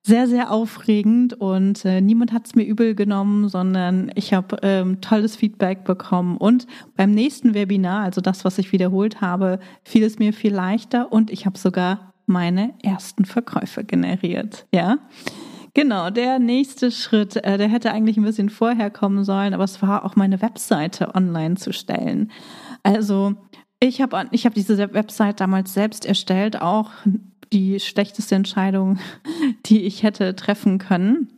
sehr, 0.02 0.28
sehr 0.28 0.50
aufregend 0.50 1.32
und 1.32 1.86
äh, 1.86 2.02
niemand 2.02 2.32
hat 2.32 2.46
es 2.46 2.54
mir 2.54 2.64
übel 2.64 2.94
genommen, 2.94 3.48
sondern 3.48 4.12
ich 4.14 4.34
habe 4.34 4.58
ähm, 4.60 5.00
tolles 5.00 5.36
Feedback 5.36 5.84
bekommen. 5.84 6.36
Und 6.36 6.66
beim 6.96 7.12
nächsten 7.12 7.54
Webinar, 7.54 8.04
also 8.04 8.20
das, 8.20 8.44
was 8.44 8.58
ich 8.58 8.72
wiederholt 8.72 9.22
habe, 9.22 9.58
fiel 9.84 10.04
es 10.04 10.18
mir 10.18 10.34
viel 10.34 10.52
leichter 10.52 11.10
und 11.10 11.30
ich 11.30 11.46
habe 11.46 11.56
sogar 11.56 12.12
meine 12.26 12.74
ersten 12.82 13.24
Verkäufe 13.24 13.84
generiert. 13.84 14.66
Ja. 14.70 14.98
Genau, 15.74 16.08
der 16.10 16.38
nächste 16.38 16.92
Schritt, 16.92 17.34
äh, 17.36 17.58
der 17.58 17.68
hätte 17.68 17.90
eigentlich 17.90 18.16
ein 18.16 18.22
bisschen 18.22 18.48
vorher 18.48 18.90
kommen 18.90 19.24
sollen, 19.24 19.54
aber 19.54 19.64
es 19.64 19.82
war 19.82 20.04
auch 20.04 20.14
meine 20.14 20.40
Webseite 20.40 21.14
online 21.16 21.56
zu 21.56 21.72
stellen. 21.72 22.30
Also 22.84 23.34
ich 23.80 24.00
habe 24.00 24.28
ich 24.30 24.46
hab 24.46 24.54
diese 24.54 24.94
Website 24.94 25.40
damals 25.40 25.74
selbst 25.74 26.06
erstellt, 26.06 26.62
auch 26.62 26.92
die 27.52 27.80
schlechteste 27.80 28.36
Entscheidung, 28.36 28.98
die 29.66 29.82
ich 29.82 30.04
hätte 30.04 30.36
treffen 30.36 30.78
können. 30.78 31.33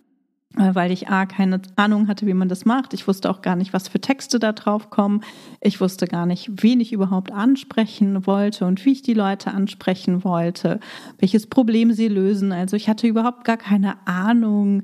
Äh, 0.58 0.74
weil 0.74 0.90
ich 0.90 1.08
A, 1.08 1.26
keine 1.26 1.60
Ahnung 1.76 2.08
hatte, 2.08 2.26
wie 2.26 2.34
man 2.34 2.48
das 2.48 2.64
macht. 2.64 2.94
Ich 2.94 3.06
wusste 3.06 3.30
auch 3.30 3.42
gar 3.42 3.56
nicht, 3.56 3.72
was 3.72 3.88
für 3.88 4.00
Texte 4.00 4.38
da 4.38 4.52
drauf 4.52 4.90
kommen. 4.90 5.22
Ich 5.60 5.80
wusste 5.80 6.06
gar 6.06 6.26
nicht, 6.26 6.62
wen 6.62 6.80
ich 6.80 6.92
überhaupt 6.92 7.30
ansprechen 7.32 8.26
wollte 8.26 8.64
und 8.64 8.84
wie 8.84 8.92
ich 8.92 9.02
die 9.02 9.14
Leute 9.14 9.52
ansprechen 9.52 10.24
wollte, 10.24 10.80
welches 11.18 11.46
Problem 11.46 11.92
sie 11.92 12.08
lösen. 12.08 12.52
Also 12.52 12.76
ich 12.76 12.88
hatte 12.88 13.06
überhaupt 13.06 13.44
gar 13.44 13.58
keine 13.58 14.06
Ahnung, 14.06 14.82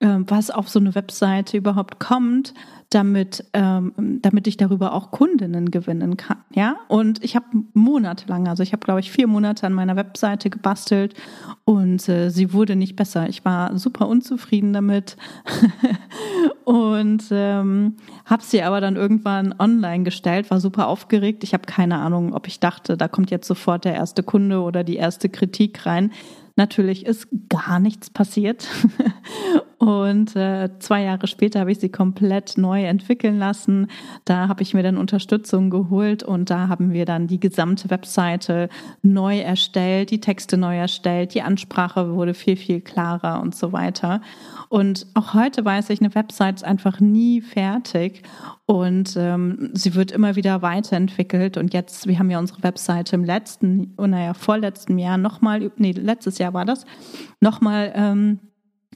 was 0.00 0.50
auf 0.50 0.68
so 0.68 0.78
eine 0.78 0.94
Webseite 0.94 1.56
überhaupt 1.56 1.98
kommt, 1.98 2.54
damit, 2.94 3.44
ähm, 3.54 3.92
damit 4.22 4.46
ich 4.46 4.56
darüber 4.56 4.92
auch 4.92 5.10
Kundinnen 5.10 5.70
gewinnen 5.70 6.16
kann. 6.16 6.38
Ja, 6.54 6.76
und 6.88 7.24
ich 7.24 7.34
habe 7.34 7.46
monatelang, 7.72 8.46
also 8.46 8.62
ich 8.62 8.72
habe 8.72 8.84
glaube 8.84 9.00
ich 9.00 9.10
vier 9.10 9.26
Monate 9.26 9.66
an 9.66 9.72
meiner 9.72 9.96
Webseite 9.96 10.48
gebastelt 10.48 11.14
und 11.64 12.08
äh, 12.08 12.30
sie 12.30 12.52
wurde 12.52 12.76
nicht 12.76 12.94
besser. 12.94 13.28
Ich 13.28 13.44
war 13.44 13.76
super 13.78 14.06
unzufrieden 14.06 14.72
damit 14.72 15.16
und 16.64 17.24
ähm, 17.30 17.96
habe 18.26 18.42
sie 18.42 18.62
aber 18.62 18.80
dann 18.80 18.96
irgendwann 18.96 19.54
online 19.58 20.04
gestellt, 20.04 20.50
war 20.50 20.60
super 20.60 20.86
aufgeregt. 20.86 21.42
Ich 21.42 21.52
habe 21.52 21.64
keine 21.64 21.98
Ahnung, 21.98 22.32
ob 22.32 22.46
ich 22.46 22.60
dachte, 22.60 22.96
da 22.96 23.08
kommt 23.08 23.30
jetzt 23.30 23.48
sofort 23.48 23.84
der 23.84 23.94
erste 23.94 24.22
Kunde 24.22 24.60
oder 24.60 24.84
die 24.84 24.96
erste 24.96 25.28
Kritik 25.28 25.84
rein. 25.86 26.12
Natürlich 26.56 27.04
ist 27.04 27.26
gar 27.48 27.80
nichts 27.80 28.10
passiert. 28.10 28.68
Und 29.84 30.34
äh, 30.34 30.70
zwei 30.78 31.02
Jahre 31.02 31.26
später 31.26 31.60
habe 31.60 31.70
ich 31.70 31.78
sie 31.78 31.90
komplett 31.90 32.56
neu 32.56 32.84
entwickeln 32.86 33.38
lassen. 33.38 33.88
Da 34.24 34.48
habe 34.48 34.62
ich 34.62 34.72
mir 34.72 34.82
dann 34.82 34.96
Unterstützung 34.96 35.68
geholt 35.68 36.22
und 36.22 36.48
da 36.48 36.68
haben 36.68 36.94
wir 36.94 37.04
dann 37.04 37.26
die 37.26 37.38
gesamte 37.38 37.90
Webseite 37.90 38.70
neu 39.02 39.40
erstellt, 39.40 40.10
die 40.10 40.20
Texte 40.20 40.56
neu 40.56 40.78
erstellt, 40.78 41.34
die 41.34 41.42
Ansprache 41.42 42.14
wurde 42.14 42.32
viel, 42.32 42.56
viel 42.56 42.80
klarer 42.80 43.42
und 43.42 43.54
so 43.54 43.74
weiter. 43.74 44.22
Und 44.70 45.06
auch 45.12 45.34
heute 45.34 45.66
weiß 45.66 45.90
ich, 45.90 46.00
eine 46.00 46.14
Website 46.14 46.56
ist 46.56 46.64
einfach 46.64 47.00
nie 47.00 47.42
fertig 47.42 48.22
und 48.64 49.14
ähm, 49.18 49.68
sie 49.74 49.94
wird 49.94 50.12
immer 50.12 50.34
wieder 50.34 50.62
weiterentwickelt. 50.62 51.58
Und 51.58 51.74
jetzt, 51.74 52.06
wir 52.06 52.18
haben 52.18 52.30
ja 52.30 52.38
unsere 52.38 52.62
Webseite 52.62 53.16
im 53.16 53.24
letzten, 53.24 53.92
oh, 53.98 54.06
naja, 54.06 54.32
vorletzten 54.32 54.98
Jahr 54.98 55.18
nochmal, 55.18 55.70
nee, 55.76 55.92
letztes 55.92 56.38
Jahr 56.38 56.54
war 56.54 56.64
das, 56.64 56.86
nochmal 57.40 57.92
ähm, 57.94 58.38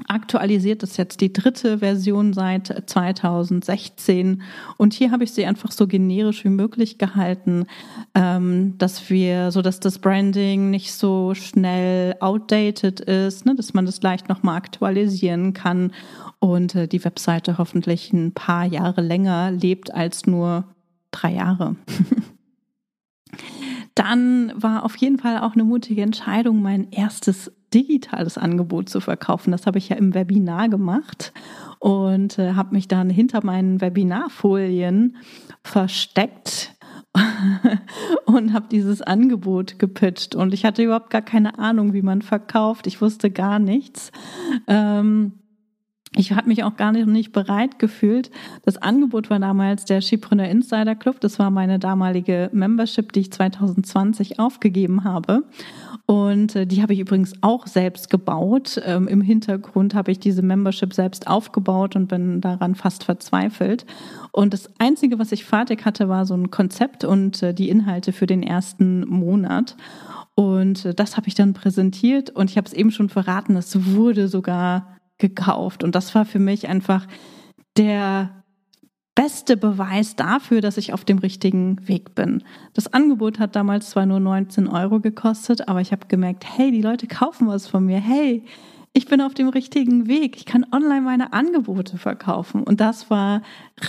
aktualisiert. 0.07 0.83
Das 0.83 0.93
ist 0.93 0.97
jetzt 0.97 1.21
die 1.21 1.33
dritte 1.33 1.79
Version 1.79 2.33
seit 2.33 2.85
2016. 2.87 4.43
Und 4.77 4.95
hier 4.95 5.11
habe 5.11 5.25
ich 5.25 5.33
sie 5.33 5.47
einfach 5.47 5.73
so 5.73 5.87
generisch 5.87 6.45
wie 6.45 6.51
möglich 6.51 6.99
gehalten, 6.99 7.67
ähm, 8.15 8.77
dass 8.79 9.11
wir, 9.11 9.51
so 9.51 9.63
dass 9.63 9.81
das 9.81 9.99
Branding 9.99 10.71
nicht 10.71 10.93
so 10.93 11.35
schnell 11.35 12.15
outdated 12.21 13.01
ist, 13.01 13.47
ne, 13.47 13.55
dass 13.55 13.75
man 13.75 13.87
das 13.87 14.03
leicht 14.03 14.29
nochmal 14.29 14.57
aktualisieren 14.57 15.53
kann 15.53 15.93
und 16.39 16.75
äh, 16.75 16.89
die 16.89 17.05
Webseite 17.05 17.59
hoffentlich 17.59 18.13
ein 18.13 18.33
paar 18.33 18.65
Jahre 18.65 19.01
länger 19.01 19.51
lebt 19.51 19.93
als 19.93 20.27
nur 20.27 20.65
drei 21.11 21.35
Jahre. 21.35 21.77
Dann 23.99 24.53
war 24.55 24.85
auf 24.85 24.95
jeden 24.95 25.19
Fall 25.19 25.41
auch 25.41 25.55
eine 25.55 25.65
mutige 25.65 26.03
Entscheidung, 26.03 26.63
mein 26.63 26.93
erstes 26.93 27.51
digitales 27.75 28.39
Angebot 28.39 28.89
zu 28.89 29.01
verkaufen. 29.01 29.51
Das 29.51 29.67
habe 29.67 29.79
ich 29.79 29.89
ja 29.89 29.97
im 29.97 30.15
Webinar 30.15 30.69
gemacht 30.69 31.33
und 31.81 32.39
äh, 32.39 32.53
habe 32.53 32.77
mich 32.77 32.87
dann 32.87 33.11
hinter 33.11 33.45
meinen 33.45 33.81
Webinarfolien 33.81 35.17
versteckt 35.65 36.77
und 38.27 38.53
habe 38.53 38.69
dieses 38.71 39.03
Angebot 39.03 39.81
gepitcht. 39.81 40.37
Und 40.37 40.55
ich 40.55 40.65
hatte 40.65 40.85
überhaupt 40.85 41.11
gar 41.11 41.23
keine 41.23 41.59
Ahnung, 41.59 41.93
wie 41.93 42.03
man 42.03 42.23
verkauft. 42.23 42.87
Ich 42.87 43.01
wusste 43.01 43.33
gar 43.33 43.59
nichts. 43.59 44.13
Ähm, 44.69 45.33
ich 46.17 46.33
habe 46.33 46.49
mich 46.49 46.65
auch 46.65 46.77
gar 46.77 46.93
nicht, 46.93 47.07
nicht 47.07 47.33
bereit 47.33 47.79
gefühlt. 47.79 48.31
Das 48.65 48.77
Angebot 48.79 49.31
war 49.31 49.39
damals 49.39 49.85
der 49.85 50.01
Skipreneur 50.01 50.47
Insider 50.47 50.95
Club. 50.95 51.21
Das 51.21 51.39
war 51.39 51.51
meine 51.51 51.79
damalige 51.79 52.49
Membership, 52.53 53.13
die 53.13 53.21
ich 53.21 53.33
2020 53.33 54.39
aufgegeben 54.39 55.05
habe. 55.05 55.45
Und 56.07 56.57
äh, 56.57 56.67
die 56.67 56.81
habe 56.81 56.95
ich 56.95 57.01
übrigens 57.01 57.35
auch 57.43 57.67
selbst 57.67 58.09
gebaut. 58.09 58.81
Ähm, 58.87 59.09
Im 59.09 59.21
Hintergrund 59.21 59.95
habe 59.95 60.11
ich 60.11 60.19
diese 60.19 60.41
Membership 60.41 60.95
selbst 60.95 61.27
aufgebaut 61.27 61.97
und 61.97 62.09
bin 62.09 62.41
daran 62.41 62.75
fast 62.75 63.05
verzweifelt. 63.05 63.85
Und 64.33 64.55
das 64.55 64.71
Einzige, 64.79 65.19
was 65.19 65.33
ich 65.33 65.45
fertig 65.45 65.85
hatte, 65.85 66.09
war 66.09 66.25
so 66.25 66.33
ein 66.35 66.51
Konzept 66.51 67.05
und 67.05 67.43
äh, 67.43 67.53
die 67.53 67.69
Inhalte 67.69 68.13
für 68.13 68.27
den 68.27 68.43
ersten 68.43 69.07
Monat. 69.07 69.77
Und 70.35 70.87
äh, 70.87 70.95
das 70.95 71.19
habe 71.19 71.29
ich 71.29 71.35
dann 71.35 71.53
präsentiert 71.53 72.31
und 72.31 72.49
ich 72.49 72.57
habe 72.57 72.67
es 72.67 72.73
eben 72.73 72.91
schon 72.91 73.11
verraten, 73.11 73.57
es 73.57 73.95
wurde 73.95 74.29
sogar 74.29 74.98
gekauft. 75.19 75.85
Und 75.85 75.95
das 75.95 76.15
war 76.15 76.25
für 76.25 76.39
mich 76.39 76.69
einfach 76.69 77.07
der 77.77 78.45
beste 79.15 79.57
Beweis 79.57 80.15
dafür, 80.15 80.61
dass 80.61 80.77
ich 80.77 80.93
auf 80.93 81.05
dem 81.05 81.19
richtigen 81.19 81.89
Weg 81.89 82.15
bin. 82.15 82.45
Das 82.75 82.93
Angebot 82.93 83.41
hat 83.41 83.57
damals 83.57 83.91
zwar 83.91 84.07
nur 84.07 84.21
19 84.21 84.69
Euro 84.69 85.01
gekostet, 85.01 85.67
aber 85.67 85.81
ich 85.81 85.91
habe 85.91 86.07
gemerkt, 86.07 86.45
hey, 86.57 86.71
die 86.71 86.83
Leute 86.83 87.09
kaufen 87.09 87.49
was 87.49 87.67
von 87.67 87.85
mir. 87.85 87.99
Hey, 87.99 88.45
ich 88.93 89.07
bin 89.07 89.21
auf 89.21 89.35
dem 89.35 89.49
richtigen 89.49 90.09
Weg. 90.09 90.37
Ich 90.37 90.47
kann 90.47 90.67
online 90.73 91.03
meine 91.03 91.33
Angebote 91.33 91.99
verkaufen. 91.99 92.63
Und 92.63 92.81
das 92.81 93.11
war 93.11 93.43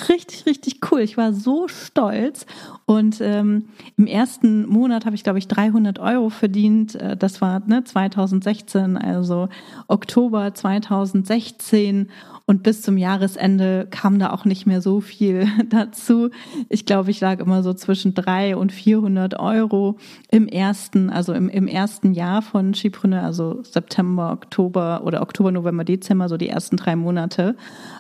richtig, 0.10 0.46
richtig 0.46 0.92
cool. 0.92 1.00
Ich 1.02 1.18
war 1.18 1.34
so 1.34 1.68
stolz. 1.68 2.46
Und 2.86 3.20
ähm, 3.22 3.70
im 3.98 4.08
ersten 4.08 4.68
Monat 4.68 5.06
habe 5.06 5.16
ich, 5.16 5.24
glaube 5.24 5.40
ich, 5.40 5.48
300 5.48 6.00
Euro 6.00 6.30
verdient. 6.30 6.96
Äh, 6.96 7.18
das 7.18 7.42
war 7.42 7.62
ne, 7.66 7.84
2016, 7.84 8.98
also 8.98 9.50
Oktober 9.88 10.54
2016. 10.54 12.10
Und 12.50 12.64
bis 12.64 12.82
zum 12.82 12.98
Jahresende 12.98 13.86
kam 13.92 14.18
da 14.18 14.32
auch 14.32 14.44
nicht 14.44 14.66
mehr 14.66 14.82
so 14.82 15.02
viel 15.02 15.46
dazu. 15.70 16.32
Ich 16.68 16.88
glaube, 16.88 17.12
ich 17.12 17.22
lag 17.22 17.40
immer 17.42 17.62
so 17.62 17.76
zwischen 17.76 18.16
drei 18.16 18.56
und 18.56 18.72
400 18.72 19.40
Euro 19.40 19.98
im 20.32 20.48
ersten, 20.48 21.12
also 21.12 21.32
im, 21.34 21.48
im 21.48 21.68
ersten 21.68 22.12
Jahr 22.12 22.42
von 22.42 22.74
Schiebrunne, 22.74 23.22
also 23.22 23.62
September, 23.62 24.32
Oktober 24.32 25.04
oder 25.04 25.22
Oktober, 25.22 25.52
November, 25.52 25.84
Dezember, 25.84 26.28
so 26.28 26.38
die 26.38 26.50
ersten 26.50 26.78
drei 26.78 26.96
Monate. 26.96 27.56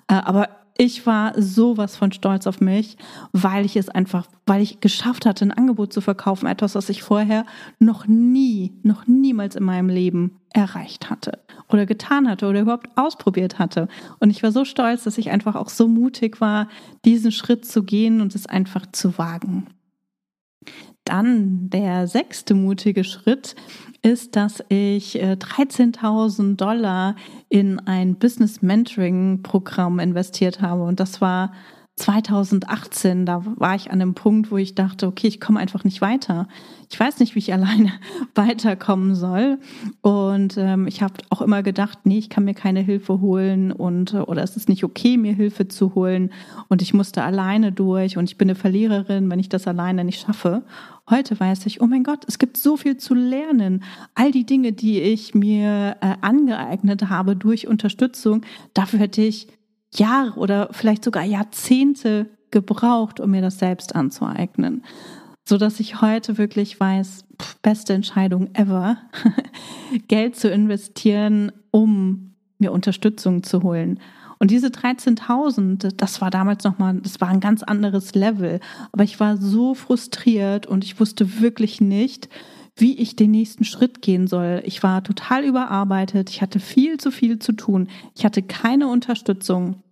Äh, 0.08 0.15
aber 0.15 0.50
ich 0.82 1.06
war 1.06 1.34
sowas 1.36 1.98
von 1.98 2.14
stolz 2.14 2.48
auf 2.48 2.62
mich, 2.62 2.96
weil 3.34 3.66
ich 3.66 3.76
es 3.76 3.90
einfach, 3.90 4.28
weil 4.46 4.62
ich 4.62 4.80
geschafft 4.80 5.26
hatte, 5.26 5.44
ein 5.44 5.52
Angebot 5.52 5.92
zu 5.92 6.00
verkaufen, 6.00 6.48
etwas, 6.48 6.74
was 6.74 6.88
ich 6.88 7.04
vorher 7.04 7.46
noch 7.80 8.08
nie, 8.08 8.72
noch 8.82 9.06
niemals 9.06 9.58
in 9.58 9.66
meinem 9.66 9.90
Leben 9.90 10.40
erreicht 10.54 11.10
hatte 11.10 11.40
oder 11.68 11.86
getan 11.86 12.30
hatte 12.30 12.48
oder 12.48 12.62
überhaupt 12.62 12.88
ausprobiert 12.96 13.60
hatte. 13.60 13.90
Und 14.22 14.30
ich 14.30 14.42
war 14.42 14.54
so 14.54 14.64
stolz, 14.64 15.04
dass 15.04 15.18
ich 15.18 15.32
einfach 15.32 15.58
auch 15.58 15.68
so 15.68 15.90
mutig 15.90 16.40
war, 16.40 16.70
diesen 17.04 17.34
Schritt 17.34 17.66
zu 17.66 17.84
gehen 17.84 18.22
und 18.22 18.34
es 18.34 18.46
einfach 18.46 18.86
zu 18.90 19.18
wagen. 19.18 19.68
Dann 21.04 21.70
der 21.70 22.08
sechste 22.08 22.54
mutige 22.54 23.04
Schritt 23.04 23.54
ist, 24.01 24.36
dass 24.36 24.63
ich 24.70 25.22
13.000 25.22 26.53
äh, 26.53 26.56
Dollar 26.56 27.15
in 27.50 27.79
ein 27.79 28.15
Business 28.15 28.62
Mentoring 28.62 29.41
Programm 29.44 30.00
investiert 30.00 30.62
habe. 30.62 30.84
Und 30.84 31.00
das 31.00 31.22
war 31.22 31.51
2018, 32.00 33.25
da 33.25 33.44
war 33.58 33.75
ich 33.75 33.91
an 33.91 34.01
einem 34.01 34.13
Punkt, 34.13 34.51
wo 34.51 34.58
ich 34.58 34.74
dachte, 34.74 35.06
okay, 35.06 35.27
ich 35.27 35.41
komme 35.41 35.60
einfach 35.60 35.84
nicht 35.84 36.01
weiter. 36.01 36.48
Ich 36.89 37.00
weiß 37.00 37.20
nicht, 37.20 37.36
wie 37.36 37.39
ich 37.39 37.53
alleine 37.53 37.91
weiterkommen 38.36 39.15
soll. 39.15 39.60
Und 40.01 40.58
ähm, 40.58 40.88
ich 40.88 41.01
habe 41.01 41.15
auch 41.29 41.41
immer 41.41 41.62
gedacht, 41.62 42.00
nee, 42.06 42.18
ich 42.18 42.29
kann 42.29 42.46
mir 42.46 42.53
keine 42.53 42.79
Hilfe 42.79 43.20
holen 43.22 43.72
und 43.72 44.13
oder 44.13 44.44
es 44.44 44.56
ist 44.56 44.70
nicht 44.70 44.84
okay, 44.84 45.18
mir 45.18 45.34
Hilfe 45.34 45.68
zu 45.68 45.94
holen. 45.94 46.32
Und 46.70 46.82
ich 46.82 46.94
musste 46.94 47.24
alleine 47.24 47.72
durch 47.72 48.18
und 48.18 48.29
ich 48.29 48.38
bin 48.38 48.48
eine 48.48 48.56
Verliererin, 48.56 49.29
wenn 49.29 49.39
ich 49.39 49.50
das 49.50 49.68
alleine 49.68 50.03
nicht 50.03 50.22
schaffe. 50.22 50.63
Heute 51.10 51.39
weiß 51.39 51.65
ich, 51.65 51.82
oh 51.82 51.88
mein 51.88 52.03
Gott, 52.03 52.24
es 52.27 52.39
gibt 52.39 52.56
so 52.56 52.77
viel 52.77 52.98
zu 52.98 53.13
lernen. 53.13 53.84
All 54.15 54.32
die 54.32 54.46
Dinge, 54.46 54.72
die 54.72 55.01
ich 55.01 55.34
mir 55.34 55.98
äh, 56.01 56.15
angeeignet 56.22 57.10
habe 57.10 57.36
durch 57.36 57.68
Unterstützung, 57.68 58.46
dafür 58.74 59.00
hätte 59.00 59.22
ich 59.22 59.48
Jahre 59.96 60.39
oder 60.39 60.69
vielleicht 60.72 61.03
sogar 61.03 61.24
Jahrzehnte 61.24 62.29
gebraucht, 62.51 63.19
um 63.19 63.31
mir 63.31 63.41
das 63.41 63.60
selbst 63.60 63.96
anzueignen. 63.96 64.84
So 65.48 65.58
dass 65.58 65.79
ich 65.79 66.01
heute 66.01 66.38
wirklich 66.38 66.79
weiß, 66.79 67.25
pff, 67.41 67.58
beste 67.62 67.93
Entscheidung 67.93 68.53
ever, 68.53 68.98
Geld 70.08 70.36
zu 70.36 70.50
investieren, 70.50 71.51
um 71.72 72.36
mir 72.60 72.72
Unterstützung 72.72 73.43
zu 73.43 73.63
holen. 73.63 74.00
Und 74.39 74.51
diese 74.51 74.67
13.000, 74.67 75.96
das 75.98 76.22
war 76.22 76.29
damals 76.31 76.63
nochmal, 76.63 76.96
das 77.01 77.19
war 77.19 77.27
ein 77.27 77.41
ganz 77.41 77.62
anderes 77.62 78.15
Level. 78.15 78.62
Aber 78.91 79.03
ich 79.03 79.19
war 79.19 79.38
so 79.38 79.74
frustriert 79.74 80.65
und 80.65 80.86
ich 80.86 81.00
wusste 81.00 81.41
wirklich 81.41 81.81
nicht, 81.81 82.29
wie 82.80 82.98
ich 82.98 83.16
den 83.16 83.32
nächsten 83.32 83.64
Schritt 83.64 84.02
gehen 84.02 84.28
soll. 84.28 84.62
Ich 84.66 84.84
war 84.84 85.04
total 85.04 85.44
überarbeitet. 85.44 86.30
Ich 86.30 86.42
hatte 86.42 86.60
viel 86.60 86.98
zu 86.98 87.12
viel 87.12 87.40
zu 87.40 87.54
tun. 87.54 87.88
Ich 88.16 88.26
hatte 88.26 88.42
keine 88.42 88.88
Unterstützung. 88.88 89.84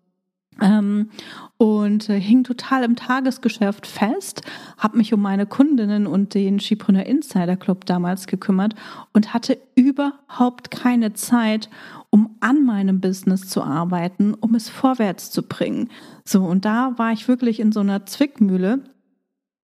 Ähm, 0.62 1.10
und 1.58 2.10
äh, 2.10 2.20
hing 2.20 2.44
total 2.44 2.84
im 2.84 2.96
Tagesgeschäft 2.96 3.86
fest, 3.86 4.41
habe 4.77 4.98
mich 4.98 5.13
um 5.13 5.22
meine 5.22 5.46
Kundinnen 5.46 6.08
und 6.08 6.34
den 6.34 6.60
Skipreneur 6.60 7.06
Insider 7.06 7.56
Club 7.56 7.86
damals 7.86 8.27
gekümmert 8.27 8.74
und 9.13 9.34
hatte 9.34 9.58
überhaupt 9.75 10.72
keine 10.72 11.13
Zeit, 11.13 11.70
um 12.10 12.36
an 12.39 12.63
meinem 12.63 13.01
Business 13.01 13.48
zu 13.48 13.62
arbeiten, 13.62 14.34
um 14.34 14.56
es 14.56 14.70
vorwärts 14.70 15.32
zu 15.32 15.44
bringen. 15.44 15.89
So, 16.25 16.44
und 16.44 16.65
da 16.65 16.94
war 16.98 17.12
ich 17.12 17.27
wirklich 17.27 17.60
in 17.60 17.72
so 17.72 17.82
einer 17.82 18.06
Zwickmühle. 18.06 18.82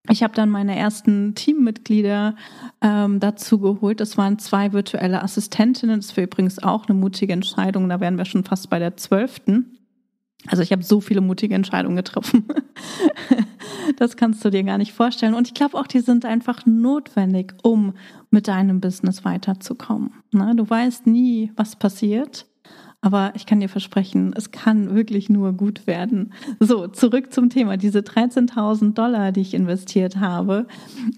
Ich 0.10 0.22
habe 0.22 0.34
dann 0.34 0.50
meine 0.50 0.78
ersten 0.78 1.34
Teammitglieder 1.34 2.36
ähm, 2.82 3.20
dazu 3.22 3.60
geholt. 3.60 4.02
Das 4.02 4.18
waren 4.18 4.38
zwei 4.38 4.74
virtuelle 4.74 5.24
Assistentinnen. 5.24 6.02
Das 6.02 6.16
war 6.18 6.24
übrigens 6.26 6.62
auch 6.62 6.88
eine 6.88 6.98
mutige 6.98 7.32
Entscheidung. 7.32 7.88
Da 7.88 8.02
wären 8.02 8.18
wir 8.18 8.26
schon 8.26 8.44
fast 8.44 8.70
bei 8.70 8.80
der 8.80 8.98
zwölften. 8.98 9.78
Also 10.48 10.62
ich 10.62 10.74
habe 10.74 10.84
so 10.84 11.00
viele 11.00 11.22
mutige 11.22 11.56
Entscheidungen 11.56 11.96
getroffen. 11.96 12.46
das 13.98 14.18
kannst 14.18 14.44
du 14.44 14.50
dir 14.50 14.64
gar 14.64 14.78
nicht 14.78 14.92
vorstellen. 14.92 15.36
Und 15.36 15.48
ich 15.48 15.54
glaube 15.54 15.78
auch, 15.78 15.88
die 15.88 16.02
sind 16.02 16.26
einfach 16.26 16.66
notwendig, 16.66 17.54
um 17.64 17.94
mit 18.30 18.50
deinem 18.50 18.82
Business 18.82 19.24
weiterzukommen. 19.24 20.12
Ne? 20.32 20.54
Du 20.56 20.70
weißt 20.70 21.08
nie, 21.08 21.54
was 21.56 21.78
passiert. 21.78 22.46
Aber 23.04 23.34
ich 23.36 23.46
kann 23.46 23.60
dir 23.60 23.68
versprechen, 23.68 24.34
es 24.34 24.52
kann 24.52 24.96
wirklich 24.96 25.30
nur 25.30 25.52
gut 25.52 25.88
werden. 25.88 26.32
So, 26.62 26.88
zurück 26.88 27.34
zum 27.34 27.50
Thema. 27.50 27.76
Diese 27.76 28.00
13.000 28.00 28.94
Dollar, 28.94 29.34
die 29.34 29.42
ich 29.42 29.54
investiert 29.54 30.22
habe, 30.22 30.68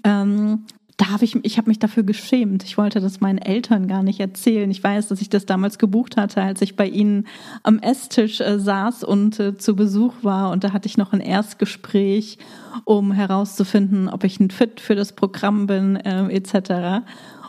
ähm, 0.04 0.64
da 0.98 1.10
habe 1.12 1.26
ich, 1.26 1.36
ich 1.44 1.58
habe 1.60 1.70
mich 1.70 1.78
dafür 1.78 2.02
geschämt. 2.02 2.64
Ich 2.64 2.80
wollte 2.80 3.02
das 3.02 3.22
meinen 3.22 3.38
Eltern 3.38 3.88
gar 3.88 4.02
nicht 4.02 4.20
erzählen. 4.20 4.72
Ich 4.72 4.84
weiß, 4.84 5.10
dass 5.10 5.22
ich 5.22 5.30
das 5.30 5.46
damals 5.46 5.78
gebucht 5.78 6.18
hatte, 6.18 6.42
als 6.42 6.62
ich 6.64 6.76
bei 6.76 6.88
ihnen 6.88 7.28
am 7.62 7.78
Esstisch 7.78 8.42
äh, 8.42 8.58
saß 8.58 9.04
und 9.04 9.40
äh, 9.40 9.56
zu 9.56 9.76
Besuch 9.76 10.14
war. 10.24 10.52
Und 10.52 10.64
da 10.64 10.74
hatte 10.74 10.88
ich 10.88 10.98
noch 10.98 11.14
ein 11.14 11.20
Erstgespräch, 11.20 12.40
um 12.84 13.12
herauszufinden, 13.12 14.10
ob 14.10 14.24
ich 14.24 14.40
ein 14.40 14.50
Fit 14.50 14.80
für 14.80 14.96
das 14.96 15.14
Programm 15.14 15.68
bin, 15.68 15.98
äh, 15.98 16.30
etc. 16.30 17.06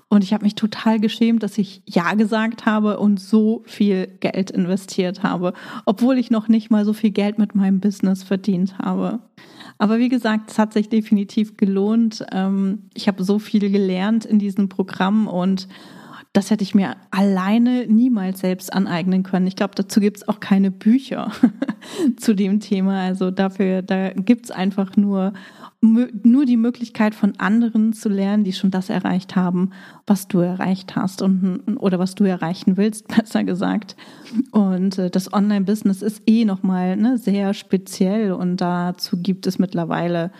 Und 0.08 0.22
ich 0.22 0.32
habe 0.32 0.44
mich 0.44 0.54
total 0.54 1.00
geschämt, 1.00 1.42
dass 1.42 1.58
ich 1.58 1.82
Ja 1.84 2.14
gesagt 2.14 2.64
habe 2.64 3.00
und 3.00 3.18
so 3.18 3.62
viel 3.66 4.06
Geld 4.20 4.52
investiert 4.52 5.24
habe, 5.24 5.52
obwohl 5.84 6.16
ich 6.16 6.30
noch 6.30 6.46
nicht 6.46 6.70
mal 6.70 6.84
so 6.84 6.92
viel 6.92 7.10
Geld 7.10 7.38
mit 7.38 7.56
meinem 7.56 7.80
Business 7.80 8.22
verdient 8.22 8.78
habe. 8.78 9.18
Aber 9.78 9.98
wie 9.98 10.08
gesagt, 10.08 10.52
es 10.52 10.58
hat 10.58 10.72
sich 10.72 10.88
definitiv 10.88 11.56
gelohnt. 11.56 12.24
Ähm, 12.30 12.84
ich 12.94 13.08
habe 13.08 13.24
so 13.24 13.40
viel 13.40 13.68
gelernt 13.70 14.24
in 14.24 14.38
diesem 14.38 14.68
Programm 14.68 15.26
und 15.26 15.66
das 16.36 16.50
hätte 16.50 16.62
ich 16.62 16.74
mir 16.74 16.96
alleine 17.10 17.86
niemals 17.86 18.40
selbst 18.40 18.72
aneignen 18.72 19.22
können. 19.22 19.46
Ich 19.46 19.56
glaube, 19.56 19.74
dazu 19.74 20.00
gibt 20.00 20.18
es 20.18 20.28
auch 20.28 20.38
keine 20.38 20.70
Bücher 20.70 21.32
zu 22.16 22.34
dem 22.34 22.60
Thema. 22.60 23.00
Also 23.00 23.30
dafür, 23.30 23.82
da 23.82 24.10
gibt 24.10 24.44
es 24.44 24.50
einfach 24.50 24.96
nur 24.96 25.32
nur 25.80 26.46
die 26.46 26.56
Möglichkeit 26.56 27.14
von 27.14 27.34
anderen 27.38 27.92
zu 27.92 28.08
lernen, 28.08 28.44
die 28.44 28.52
schon 28.52 28.70
das 28.70 28.90
erreicht 28.90 29.36
haben, 29.36 29.70
was 30.06 30.28
du 30.28 30.38
erreicht 30.38 30.96
hast 30.96 31.22
und 31.22 31.76
oder 31.78 31.98
was 31.98 32.14
du 32.14 32.24
erreichen 32.24 32.76
willst, 32.76 33.08
besser 33.16 33.44
gesagt. 33.44 33.96
Und 34.52 34.98
äh, 34.98 35.10
das 35.10 35.32
Online-Business 35.32 36.02
ist 36.02 36.22
eh 36.26 36.44
nochmal 36.44 36.96
ne, 36.96 37.18
sehr 37.18 37.54
speziell 37.54 38.32
und 38.32 38.60
dazu 38.60 39.20
gibt 39.20 39.46
es 39.46 39.58
mittlerweile 39.58 40.30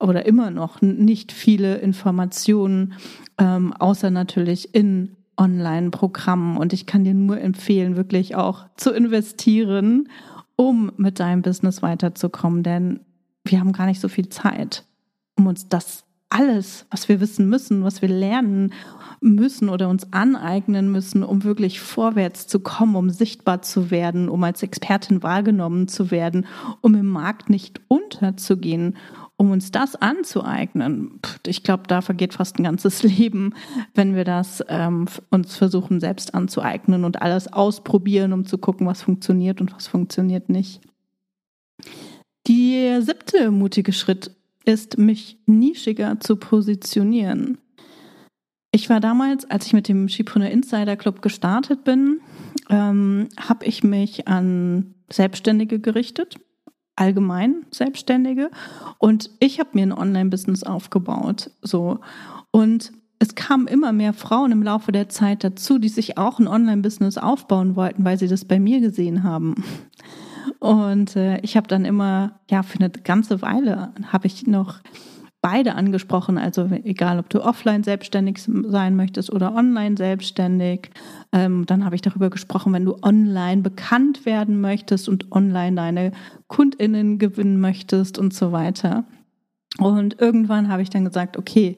oder 0.00 0.26
immer 0.26 0.50
noch 0.50 0.82
nicht 0.82 1.30
viele 1.30 1.76
Informationen, 1.76 2.94
ähm, 3.38 3.72
außer 3.72 4.10
natürlich 4.10 4.74
in 4.74 5.16
Online-Programmen. 5.36 6.56
Und 6.56 6.72
ich 6.72 6.86
kann 6.86 7.04
dir 7.04 7.14
nur 7.14 7.40
empfehlen, 7.40 7.96
wirklich 7.96 8.34
auch 8.34 8.66
zu 8.76 8.90
investieren, 8.90 10.08
um 10.56 10.92
mit 10.96 11.20
deinem 11.20 11.42
Business 11.42 11.82
weiterzukommen, 11.82 12.62
denn 12.62 13.00
wir 13.44 13.60
haben 13.60 13.72
gar 13.72 13.86
nicht 13.86 14.00
so 14.00 14.08
viel 14.08 14.28
Zeit, 14.28 14.84
um 15.36 15.46
uns 15.46 15.68
das 15.68 16.04
alles, 16.32 16.86
was 16.90 17.08
wir 17.08 17.20
wissen 17.20 17.48
müssen, 17.48 17.84
was 17.84 18.00
wir 18.00 18.08
lernen 18.08 18.72
müssen 19.20 19.68
oder 19.68 19.88
uns 19.88 20.12
aneignen 20.12 20.90
müssen, 20.90 21.22
um 21.22 21.44
wirklich 21.44 21.80
vorwärts 21.80 22.46
zu 22.46 22.60
kommen, 22.60 22.96
um 22.96 23.10
sichtbar 23.10 23.62
zu 23.62 23.90
werden, 23.90 24.28
um 24.28 24.42
als 24.42 24.62
Expertin 24.62 25.22
wahrgenommen 25.22 25.88
zu 25.88 26.10
werden, 26.10 26.46
um 26.80 26.94
im 26.94 27.06
Markt 27.06 27.50
nicht 27.50 27.80
unterzugehen, 27.88 28.96
um 29.36 29.50
uns 29.50 29.70
das 29.70 29.94
anzueignen. 29.96 31.20
Ich 31.46 31.62
glaube, 31.62 31.84
da 31.86 32.00
vergeht 32.00 32.34
fast 32.34 32.58
ein 32.58 32.64
ganzes 32.64 33.02
Leben, 33.02 33.54
wenn 33.94 34.14
wir 34.14 34.24
das 34.24 34.64
ähm, 34.68 35.06
uns 35.30 35.56
versuchen 35.56 36.00
selbst 36.00 36.34
anzueignen 36.34 37.04
und 37.04 37.20
alles 37.20 37.52
ausprobieren, 37.52 38.32
um 38.32 38.46
zu 38.46 38.56
gucken, 38.56 38.86
was 38.86 39.02
funktioniert 39.02 39.60
und 39.60 39.74
was 39.74 39.86
funktioniert 39.86 40.48
nicht. 40.48 40.80
Der 42.92 43.00
siebte 43.00 43.50
mutige 43.50 43.94
Schritt 43.94 44.32
ist, 44.66 44.98
mich 44.98 45.38
nischiger 45.46 46.20
zu 46.20 46.36
positionieren. 46.36 47.56
Ich 48.70 48.90
war 48.90 49.00
damals, 49.00 49.50
als 49.50 49.64
ich 49.64 49.72
mit 49.72 49.88
dem 49.88 50.10
Skipreneur 50.10 50.50
Insider 50.50 50.96
Club 50.96 51.22
gestartet 51.22 51.84
bin, 51.84 52.20
ähm, 52.68 53.30
habe 53.40 53.64
ich 53.64 53.82
mich 53.82 54.28
an 54.28 54.94
Selbstständige 55.10 55.80
gerichtet, 55.80 56.38
allgemein 56.94 57.64
Selbstständige 57.70 58.50
und 58.98 59.30
ich 59.40 59.58
habe 59.58 59.70
mir 59.72 59.84
ein 59.84 59.92
Online-Business 59.94 60.62
aufgebaut. 60.62 61.50
So 61.62 62.00
und 62.50 62.92
es 63.18 63.34
kamen 63.34 63.68
immer 63.68 63.92
mehr 63.92 64.12
Frauen 64.12 64.52
im 64.52 64.62
Laufe 64.62 64.92
der 64.92 65.08
Zeit 65.08 65.44
dazu, 65.44 65.78
die 65.78 65.88
sich 65.88 66.18
auch 66.18 66.38
ein 66.38 66.46
Online-Business 66.46 67.16
aufbauen 67.16 67.74
wollten, 67.74 68.04
weil 68.04 68.18
sie 68.18 68.28
das 68.28 68.44
bei 68.44 68.60
mir 68.60 68.80
gesehen 68.80 69.22
haben. 69.22 69.64
Und 70.58 71.16
äh, 71.16 71.38
ich 71.40 71.56
habe 71.56 71.68
dann 71.68 71.84
immer, 71.84 72.40
ja, 72.50 72.62
für 72.62 72.78
eine 72.78 72.90
ganze 72.90 73.42
Weile 73.42 73.92
habe 74.12 74.26
ich 74.26 74.46
noch 74.46 74.80
beide 75.42 75.74
angesprochen. 75.74 76.38
Also 76.38 76.70
egal, 76.84 77.18
ob 77.18 77.28
du 77.28 77.42
offline 77.42 77.82
selbstständig 77.82 78.38
sein 78.40 78.96
möchtest 78.96 79.30
oder 79.30 79.54
online 79.54 79.96
selbstständig. 79.96 80.90
Ähm, 81.32 81.66
dann 81.66 81.84
habe 81.84 81.96
ich 81.96 82.00
darüber 82.00 82.30
gesprochen, 82.30 82.72
wenn 82.72 82.84
du 82.84 82.96
online 83.02 83.60
bekannt 83.60 84.24
werden 84.24 84.60
möchtest 84.60 85.08
und 85.08 85.30
online 85.32 85.76
deine 85.76 86.12
Kundinnen 86.46 87.18
gewinnen 87.18 87.60
möchtest 87.60 88.18
und 88.18 88.32
so 88.32 88.52
weiter. 88.52 89.04
Und 89.78 90.20
irgendwann 90.20 90.68
habe 90.68 90.82
ich 90.82 90.90
dann 90.90 91.04
gesagt, 91.04 91.36
okay, 91.36 91.76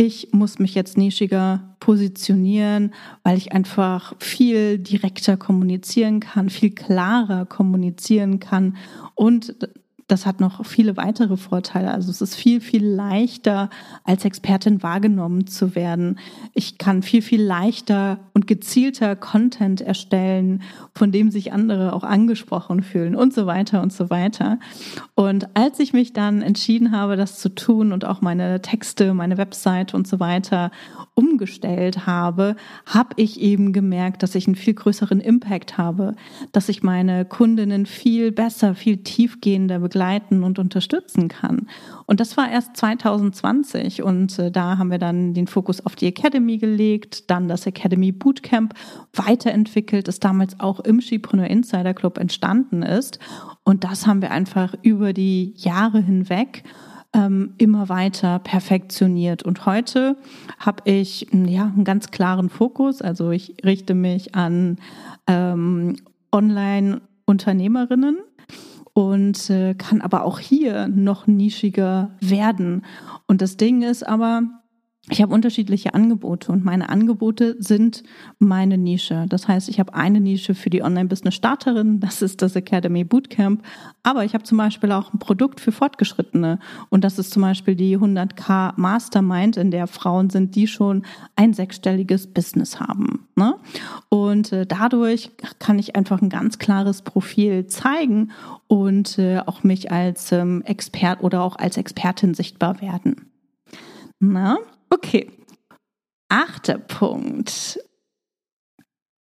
ich 0.00 0.32
muss 0.32 0.58
mich 0.58 0.74
jetzt 0.74 0.96
nischiger 0.96 1.76
positionieren, 1.78 2.94
weil 3.22 3.36
ich 3.36 3.52
einfach 3.52 4.14
viel 4.18 4.78
direkter 4.78 5.36
kommunizieren 5.36 6.20
kann, 6.20 6.48
viel 6.48 6.70
klarer 6.70 7.44
kommunizieren 7.44 8.40
kann 8.40 8.78
und 9.14 9.56
das 10.10 10.26
hat 10.26 10.40
noch 10.40 10.64
viele 10.66 10.96
weitere 10.96 11.36
Vorteile. 11.36 11.92
Also 11.92 12.10
es 12.10 12.20
ist 12.20 12.34
viel, 12.34 12.60
viel 12.60 12.84
leichter, 12.84 13.70
als 14.04 14.24
Expertin 14.24 14.82
wahrgenommen 14.82 15.46
zu 15.46 15.74
werden. 15.74 16.18
Ich 16.52 16.78
kann 16.78 17.02
viel, 17.02 17.22
viel 17.22 17.42
leichter 17.42 18.18
und 18.34 18.46
gezielter 18.46 19.14
Content 19.14 19.80
erstellen, 19.80 20.62
von 20.94 21.12
dem 21.12 21.30
sich 21.30 21.52
andere 21.52 21.92
auch 21.92 22.02
angesprochen 22.02 22.82
fühlen 22.82 23.14
und 23.14 23.32
so 23.32 23.46
weiter 23.46 23.82
und 23.82 23.92
so 23.92 24.10
weiter. 24.10 24.58
Und 25.14 25.56
als 25.56 25.78
ich 25.78 25.92
mich 25.92 26.12
dann 26.12 26.42
entschieden 26.42 26.90
habe, 26.90 27.16
das 27.16 27.38
zu 27.38 27.54
tun 27.54 27.92
und 27.92 28.04
auch 28.04 28.20
meine 28.20 28.62
Texte, 28.62 29.14
meine 29.14 29.38
Website 29.38 29.94
und 29.94 30.08
so 30.08 30.18
weiter 30.18 30.72
umgestellt 31.14 32.06
habe, 32.06 32.56
habe 32.86 33.10
ich 33.16 33.40
eben 33.40 33.72
gemerkt, 33.72 34.22
dass 34.22 34.34
ich 34.34 34.46
einen 34.46 34.56
viel 34.56 34.74
größeren 34.74 35.20
Impact 35.20 35.78
habe, 35.78 36.14
dass 36.52 36.68
ich 36.68 36.82
meine 36.82 37.24
Kundinnen 37.24 37.86
viel 37.86 38.32
besser, 38.32 38.74
viel 38.74 38.98
tiefgehender 38.98 39.78
begleiten 40.00 40.44
und 40.44 40.58
unterstützen 40.58 41.28
kann. 41.28 41.66
Und 42.06 42.20
das 42.20 42.38
war 42.38 42.50
erst 42.50 42.74
2020 42.78 44.02
und 44.02 44.38
äh, 44.38 44.50
da 44.50 44.78
haben 44.78 44.90
wir 44.90 44.98
dann 44.98 45.34
den 45.34 45.46
Fokus 45.46 45.84
auf 45.84 45.94
die 45.94 46.06
Academy 46.06 46.56
gelegt, 46.56 47.30
dann 47.30 47.48
das 47.48 47.66
Academy 47.66 48.10
Bootcamp 48.10 48.72
weiterentwickelt, 49.12 50.08
das 50.08 50.18
damals 50.18 50.58
auch 50.58 50.80
im 50.80 51.02
Skipreneur 51.02 51.48
Insider 51.48 51.92
Club 51.92 52.16
entstanden 52.16 52.82
ist. 52.82 53.18
Und 53.62 53.84
das 53.84 54.06
haben 54.06 54.22
wir 54.22 54.30
einfach 54.30 54.74
über 54.80 55.12
die 55.12 55.52
Jahre 55.58 56.00
hinweg 56.00 56.64
ähm, 57.12 57.52
immer 57.58 57.90
weiter 57.90 58.38
perfektioniert. 58.38 59.42
Und 59.42 59.66
heute 59.66 60.16
habe 60.58 60.90
ich 60.90 61.26
ja 61.30 61.64
einen 61.64 61.84
ganz 61.84 62.10
klaren 62.10 62.48
Fokus. 62.48 63.02
Also 63.02 63.32
ich 63.32 63.56
richte 63.66 63.94
mich 63.94 64.34
an 64.34 64.78
ähm, 65.26 65.96
Online-Unternehmerinnen 66.32 68.16
und 68.92 69.50
äh, 69.50 69.74
kann 69.74 70.00
aber 70.00 70.24
auch 70.24 70.38
hier 70.38 70.88
noch 70.88 71.26
nischiger 71.26 72.10
werden. 72.20 72.84
Und 73.26 73.42
das 73.42 73.56
Ding 73.56 73.82
ist 73.82 74.06
aber, 74.06 74.42
ich 75.10 75.20
habe 75.20 75.34
unterschiedliche 75.34 75.94
Angebote 75.94 76.52
und 76.52 76.64
meine 76.64 76.88
Angebote 76.88 77.56
sind 77.58 78.04
meine 78.38 78.78
Nische. 78.78 79.26
Das 79.28 79.48
heißt, 79.48 79.68
ich 79.68 79.80
habe 79.80 79.94
eine 79.94 80.20
Nische 80.20 80.54
für 80.54 80.70
die 80.70 80.82
Online-Business-Starterin, 80.82 81.98
das 82.00 82.22
ist 82.22 82.42
das 82.42 82.54
Academy 82.54 83.02
Bootcamp. 83.04 83.62
Aber 84.02 84.24
ich 84.24 84.34
habe 84.34 84.44
zum 84.44 84.56
Beispiel 84.58 84.92
auch 84.92 85.12
ein 85.12 85.18
Produkt 85.18 85.60
für 85.60 85.72
Fortgeschrittene 85.72 86.60
und 86.90 87.02
das 87.02 87.18
ist 87.18 87.32
zum 87.32 87.42
Beispiel 87.42 87.74
die 87.74 87.98
100k 87.98 88.74
Mastermind, 88.76 89.56
in 89.56 89.70
der 89.70 89.88
Frauen 89.88 90.30
sind, 90.30 90.54
die 90.54 90.68
schon 90.68 91.04
ein 91.34 91.54
sechsstelliges 91.54 92.28
Business 92.28 92.78
haben. 92.78 93.28
Ne? 93.34 93.56
Und 94.08 94.52
äh, 94.52 94.64
dadurch 94.64 95.30
kann 95.58 95.78
ich 95.78 95.96
einfach 95.96 96.22
ein 96.22 96.28
ganz 96.28 96.58
klares 96.58 97.02
Profil 97.02 97.66
zeigen 97.66 98.30
und 98.68 99.18
äh, 99.18 99.40
auch 99.44 99.64
mich 99.64 99.90
als 99.90 100.30
ähm, 100.30 100.62
Expert 100.64 101.22
oder 101.22 101.42
auch 101.42 101.56
als 101.56 101.76
Expertin 101.76 102.34
sichtbar 102.34 102.80
werden. 102.80 103.26
Na? 104.20 104.58
Okay. 104.90 105.30
Achter 106.28 106.78
Punkt. 106.78 107.80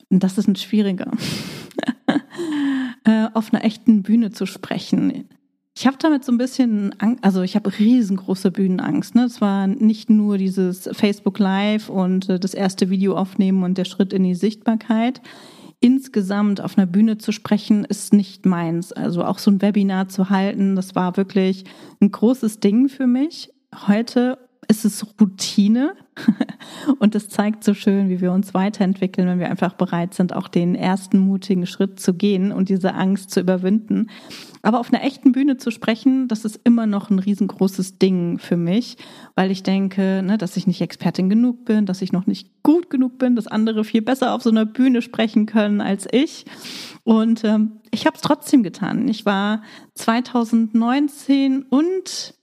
Das 0.09 0.37
ist 0.37 0.47
ein 0.47 0.55
schwieriger. 0.55 1.11
Äh, 3.05 3.29
auf 3.33 3.53
einer 3.53 3.63
echten 3.63 4.03
Bühne 4.03 4.31
zu 4.31 4.45
sprechen. 4.45 5.29
Ich 5.75 5.87
habe 5.87 5.95
damit 5.97 6.25
so 6.25 6.33
ein 6.33 6.37
bisschen, 6.37 6.93
Angst, 6.99 7.23
also 7.23 7.41
ich 7.41 7.55
habe 7.55 7.71
riesengroße 7.79 8.51
Bühnenangst. 8.51 9.15
Ne? 9.15 9.23
Es 9.23 9.39
war 9.39 9.67
nicht 9.67 10.09
nur 10.09 10.37
dieses 10.37 10.89
Facebook 10.91 11.39
Live 11.39 11.87
und 11.87 12.27
äh, 12.27 12.39
das 12.39 12.53
erste 12.53 12.89
Video 12.89 13.15
aufnehmen 13.15 13.63
und 13.63 13.77
der 13.77 13.85
Schritt 13.85 14.11
in 14.11 14.23
die 14.23 14.35
Sichtbarkeit. 14.35 15.21
Insgesamt 15.79 16.59
auf 16.59 16.77
einer 16.77 16.87
Bühne 16.87 17.17
zu 17.17 17.31
sprechen, 17.31 17.85
ist 17.85 18.11
nicht 18.11 18.45
meins. 18.45 18.91
Also 18.91 19.23
auch 19.23 19.39
so 19.39 19.51
ein 19.51 19.61
Webinar 19.61 20.09
zu 20.09 20.29
halten, 20.29 20.75
das 20.75 20.95
war 20.95 21.15
wirklich 21.15 21.63
ein 22.01 22.11
großes 22.11 22.59
Ding 22.59 22.89
für 22.89 23.07
mich. 23.07 23.49
Heute 23.87 24.48
ist 24.69 24.85
es 24.85 25.05
Routine 25.19 25.95
und 26.99 27.15
es 27.15 27.27
zeigt 27.27 27.63
so 27.63 27.73
schön, 27.73 28.07
wie 28.07 28.21
wir 28.21 28.31
uns 28.31 28.53
weiterentwickeln, 28.53 29.27
wenn 29.27 29.39
wir 29.39 29.49
einfach 29.49 29.73
bereit 29.73 30.13
sind, 30.13 30.33
auch 30.33 30.47
den 30.47 30.75
ersten 30.75 31.17
mutigen 31.17 31.65
Schritt 31.65 31.99
zu 31.99 32.13
gehen 32.13 32.51
und 32.51 32.69
diese 32.69 32.93
Angst 32.93 33.31
zu 33.31 33.39
überwinden. 33.39 34.11
Aber 34.61 34.79
auf 34.79 34.93
einer 34.93 35.03
echten 35.03 35.31
Bühne 35.31 35.57
zu 35.57 35.71
sprechen, 35.71 36.27
das 36.27 36.45
ist 36.45 36.59
immer 36.65 36.85
noch 36.85 37.09
ein 37.09 37.17
riesengroßes 37.17 37.97
Ding 37.97 38.37
für 38.37 38.57
mich, 38.57 38.97
weil 39.35 39.49
ich 39.49 39.63
denke, 39.63 40.21
ne, 40.23 40.37
dass 40.37 40.55
ich 40.55 40.67
nicht 40.67 40.81
Expertin 40.81 41.29
genug 41.29 41.65
bin, 41.65 41.87
dass 41.87 42.03
ich 42.03 42.11
noch 42.11 42.27
nicht 42.27 42.61
gut 42.61 42.91
genug 42.91 43.17
bin, 43.17 43.35
dass 43.35 43.47
andere 43.47 43.83
viel 43.83 44.03
besser 44.03 44.35
auf 44.35 44.43
so 44.43 44.51
einer 44.51 44.65
Bühne 44.65 45.01
sprechen 45.01 45.47
können 45.47 45.81
als 45.81 46.07
ich. 46.11 46.45
Und 47.03 47.43
ähm, 47.43 47.79
ich 47.89 48.05
habe 48.05 48.17
es 48.17 48.21
trotzdem 48.21 48.61
getan. 48.61 49.07
Ich 49.07 49.25
war 49.25 49.63
2019 49.95 51.63
und 51.63 52.38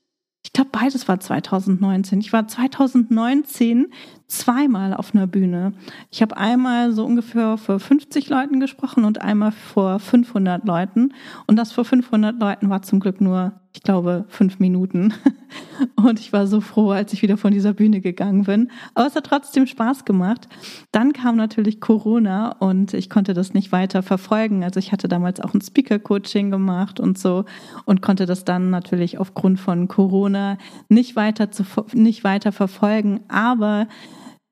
ich 0.46 0.52
glaube, 0.52 0.70
beides 0.70 1.08
war 1.08 1.18
2019. 1.18 2.20
Ich 2.20 2.32
war 2.32 2.46
2019 2.46 3.88
zweimal 4.28 4.94
auf 4.94 5.12
einer 5.12 5.26
Bühne. 5.26 5.72
Ich 6.12 6.22
habe 6.22 6.36
einmal 6.36 6.92
so 6.92 7.04
ungefähr 7.04 7.58
vor 7.58 7.80
50 7.80 8.28
Leuten 8.28 8.60
gesprochen 8.60 9.04
und 9.04 9.20
einmal 9.20 9.50
vor 9.50 9.98
500 9.98 10.64
Leuten. 10.64 11.14
Und 11.48 11.56
das 11.56 11.72
vor 11.72 11.84
500 11.84 12.38
Leuten 12.38 12.70
war 12.70 12.82
zum 12.82 13.00
Glück 13.00 13.20
nur, 13.20 13.60
glaube, 13.86 14.24
fünf 14.28 14.58
Minuten. 14.58 15.14
Und 15.94 16.18
ich 16.18 16.32
war 16.32 16.46
so 16.46 16.60
froh, 16.60 16.90
als 16.90 17.12
ich 17.12 17.22
wieder 17.22 17.36
von 17.36 17.52
dieser 17.52 17.72
Bühne 17.72 18.00
gegangen 18.00 18.44
bin. 18.44 18.70
Aber 18.94 19.06
es 19.06 19.14
hat 19.14 19.26
trotzdem 19.26 19.66
Spaß 19.66 20.04
gemacht. 20.04 20.48
Dann 20.90 21.12
kam 21.12 21.36
natürlich 21.36 21.80
Corona 21.80 22.52
und 22.58 22.94
ich 22.94 23.10
konnte 23.10 23.32
das 23.34 23.54
nicht 23.54 23.72
weiter 23.72 24.02
verfolgen. 24.02 24.64
Also 24.64 24.80
ich 24.80 24.90
hatte 24.90 25.06
damals 25.06 25.40
auch 25.40 25.54
ein 25.54 25.60
Speaker-Coaching 25.60 26.50
gemacht 26.50 26.98
und 26.98 27.18
so 27.18 27.44
und 27.84 28.02
konnte 28.02 28.26
das 28.26 28.44
dann 28.44 28.70
natürlich 28.70 29.18
aufgrund 29.18 29.60
von 29.60 29.86
Corona 29.86 30.58
nicht 30.88 31.14
weiter, 31.14 31.50
zu, 31.50 31.64
nicht 31.92 32.24
weiter 32.24 32.52
verfolgen. 32.52 33.20
Aber 33.28 33.86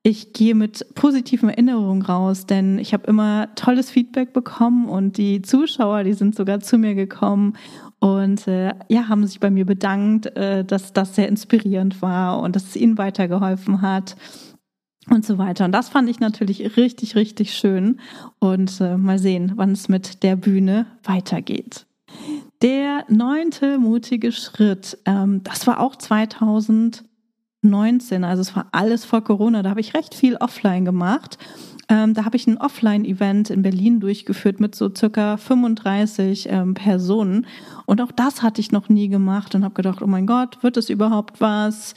ich 0.07 0.33
gehe 0.33 0.53
mit 0.53 0.93
positiven 0.93 1.49
Erinnerungen 1.49 2.03
raus, 2.03 2.45
denn 2.45 2.77
ich 2.77 2.93
habe 2.93 3.07
immer 3.07 3.49
tolles 3.55 3.89
Feedback 3.89 4.33
bekommen 4.33 4.87
und 4.87 5.17
die 5.17 5.41
Zuschauer, 5.41 6.03
die 6.03 6.13
sind 6.13 6.35
sogar 6.35 6.59
zu 6.59 6.77
mir 6.77 6.93
gekommen 6.93 7.57
und 7.99 8.47
äh, 8.47 8.73
ja, 8.89 9.07
haben 9.07 9.25
sich 9.25 9.39
bei 9.39 9.49
mir 9.49 9.65
bedankt, 9.65 10.27
äh, 10.35 10.63
dass 10.63 10.93
das 10.93 11.15
sehr 11.15 11.27
inspirierend 11.27 12.01
war 12.01 12.39
und 12.41 12.55
dass 12.55 12.65
es 12.65 12.75
ihnen 12.75 12.97
weitergeholfen 12.97 13.81
hat 13.81 14.15
und 15.09 15.25
so 15.25 15.37
weiter. 15.37 15.65
Und 15.65 15.71
das 15.71 15.89
fand 15.89 16.09
ich 16.09 16.19
natürlich 16.19 16.77
richtig, 16.77 17.15
richtig 17.15 17.53
schön. 17.53 17.99
Und 18.39 18.79
äh, 18.81 18.97
mal 18.97 19.19
sehen, 19.19 19.53
wann 19.55 19.71
es 19.71 19.89
mit 19.89 20.23
der 20.23 20.35
Bühne 20.35 20.87
weitergeht. 21.03 21.85
Der 22.61 23.05
neunte 23.09 23.77
mutige 23.77 24.31
Schritt, 24.31 24.97
ähm, 25.05 25.41
das 25.43 25.67
war 25.67 25.79
auch 25.79 25.95
2000. 25.95 27.03
19, 27.65 28.23
also 28.23 28.41
es 28.41 28.55
war 28.55 28.67
alles 28.71 29.05
vor 29.05 29.23
Corona, 29.23 29.63
da 29.63 29.71
habe 29.71 29.81
ich 29.81 29.95
recht 29.95 30.13
viel 30.13 30.35
offline 30.35 30.85
gemacht. 30.85 31.37
Ähm, 31.87 32.13
da 32.13 32.25
habe 32.25 32.35
ich 32.35 32.47
ein 32.47 32.57
Offline-Event 32.57 33.49
in 33.49 33.61
Berlin 33.61 33.99
durchgeführt 33.99 34.59
mit 34.59 34.75
so 34.75 34.89
circa 34.95 35.37
35 35.37 36.47
ähm, 36.49 36.73
Personen. 36.73 37.45
Und 37.85 38.01
auch 38.01 38.11
das 38.11 38.41
hatte 38.41 38.61
ich 38.61 38.71
noch 38.71 38.89
nie 38.89 39.07
gemacht 39.07 39.53
und 39.55 39.63
habe 39.63 39.75
gedacht, 39.75 40.01
oh 40.01 40.07
mein 40.07 40.25
Gott, 40.25 40.63
wird 40.63 40.77
es 40.77 40.89
überhaupt 40.89 41.41
was? 41.41 41.93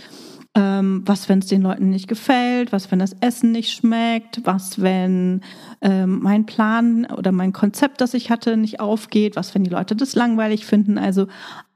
Ähm, 0.55 1.03
was, 1.07 1.29
wenn 1.29 1.38
es 1.38 1.46
den 1.46 1.62
Leuten 1.62 1.90
nicht 1.90 2.09
gefällt? 2.09 2.72
Was, 2.72 2.90
wenn 2.90 2.98
das 2.98 3.14
Essen 3.20 3.53
nicht 3.53 3.72
schmeckt? 3.72 4.40
Was, 4.44 4.81
wenn 4.81 5.42
ähm, 5.81 6.20
mein 6.20 6.46
Plan 6.46 7.07
oder 7.07 7.33
mein 7.33 7.53
Konzept, 7.53 8.01
das 8.01 8.14
ich 8.14 8.31
hatte, 8.31 8.57
nicht 8.57 8.81
aufgeht? 8.81 9.37
Was, 9.37 9.55
wenn 9.55 9.64
die 9.64 9.70
Leute 9.70 9.96
das 9.96 10.14
langweilig 10.14 10.66
finden? 10.66 10.98
Also 10.98 11.29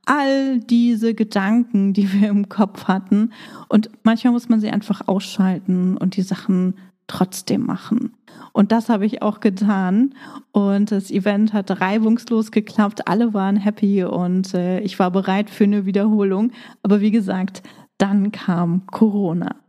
all 0.05 0.59
diese 0.59 1.15
Gedanken, 1.15 1.93
die 1.93 2.13
wir 2.13 2.29
im 2.29 2.49
Kopf 2.49 2.85
hatten. 2.85 3.33
Und 3.69 3.91
manchmal 4.03 4.33
muss 4.33 4.49
man 4.49 4.61
sie 4.61 4.71
einfach 4.71 5.07
ausschalten 5.07 5.97
und 5.97 6.17
die 6.17 6.23
Sachen 6.23 6.75
trotzdem 7.07 7.67
machen. 7.67 8.17
Und 8.53 8.73
das 8.73 8.89
habe 8.89 9.07
ich 9.07 9.23
auch 9.23 9.41
getan. 9.41 10.15
Und 10.53 10.93
das 10.93 11.11
Event 11.11 11.53
hat 11.53 11.81
reibungslos 11.81 12.51
geklappt. 12.51 13.09
Alle 13.09 13.35
waren 13.35 13.57
happy 13.57 14.05
und 14.05 14.55
äh, 14.55 14.81
ich 14.81 14.99
war 14.99 15.11
bereit 15.11 15.51
für 15.51 15.65
eine 15.65 15.87
Wiederholung. 15.87 16.53
Aber 16.83 17.01
wie 17.01 17.11
gesagt, 17.11 17.63
dann 17.99 18.33
kam 18.33 18.87
Corona. 18.87 19.62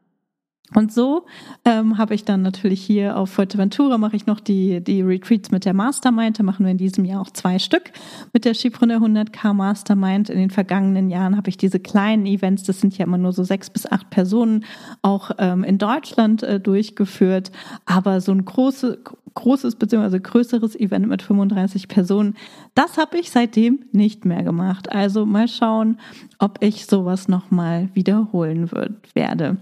Und 0.75 0.91
so 0.91 1.25
ähm, 1.65 1.97
habe 1.97 2.15
ich 2.15 2.25
dann 2.25 2.41
natürlich 2.41 2.81
hier 2.81 3.17
auf 3.17 3.29
Fuerteventura 3.29 3.97
mache 3.97 4.15
ich 4.15 4.25
noch 4.25 4.39
die, 4.39 4.81
die 4.81 5.01
Retreats 5.01 5.51
mit 5.51 5.65
der 5.65 5.73
Mastermind. 5.73 6.39
Da 6.39 6.43
machen 6.43 6.65
wir 6.65 6.71
in 6.71 6.77
diesem 6.77 7.05
Jahr 7.05 7.21
auch 7.21 7.29
zwei 7.29 7.59
Stück 7.59 7.91
mit 8.33 8.45
der 8.45 8.53
Schiebrunner 8.53 8.97
100k 8.97 9.53
Mastermind. 9.53 10.29
In 10.29 10.39
den 10.39 10.49
vergangenen 10.49 11.09
Jahren 11.09 11.38
habe 11.38 11.49
ich 11.49 11.57
diese 11.57 11.79
kleinen 11.79 12.25
Events, 12.25 12.63
das 12.63 12.79
sind 12.79 12.97
ja 12.97 13.05
immer 13.05 13.17
nur 13.17 13.33
so 13.33 13.43
sechs 13.43 13.69
bis 13.69 13.86
acht 13.86 14.09
Personen, 14.09 14.65
auch 15.01 15.31
ähm, 15.38 15.63
in 15.63 15.77
Deutschland 15.77 16.43
äh, 16.43 16.59
durchgeführt. 16.59 17.51
Aber 17.86 18.19
so 18.21 18.31
ein 18.31 18.43
große, 18.43 18.99
großes 19.36 19.75
bzw. 19.75 20.19
größeres 20.19 20.75
Event 20.75 21.07
mit 21.07 21.21
35 21.21 21.88
Personen, 21.88 22.36
das 22.75 22.97
habe 22.97 23.19
ich 23.19 23.29
seitdem 23.29 23.86
nicht 23.91 24.25
mehr 24.25 24.43
gemacht. 24.43 24.91
Also 24.91 25.25
mal 25.25 25.47
schauen, 25.47 25.99
ob 26.39 26.63
ich 26.63 26.88
sowas 26.88 27.27
nochmal 27.27 27.89
wiederholen 27.93 28.71
wird, 28.71 28.93
werde. 29.13 29.57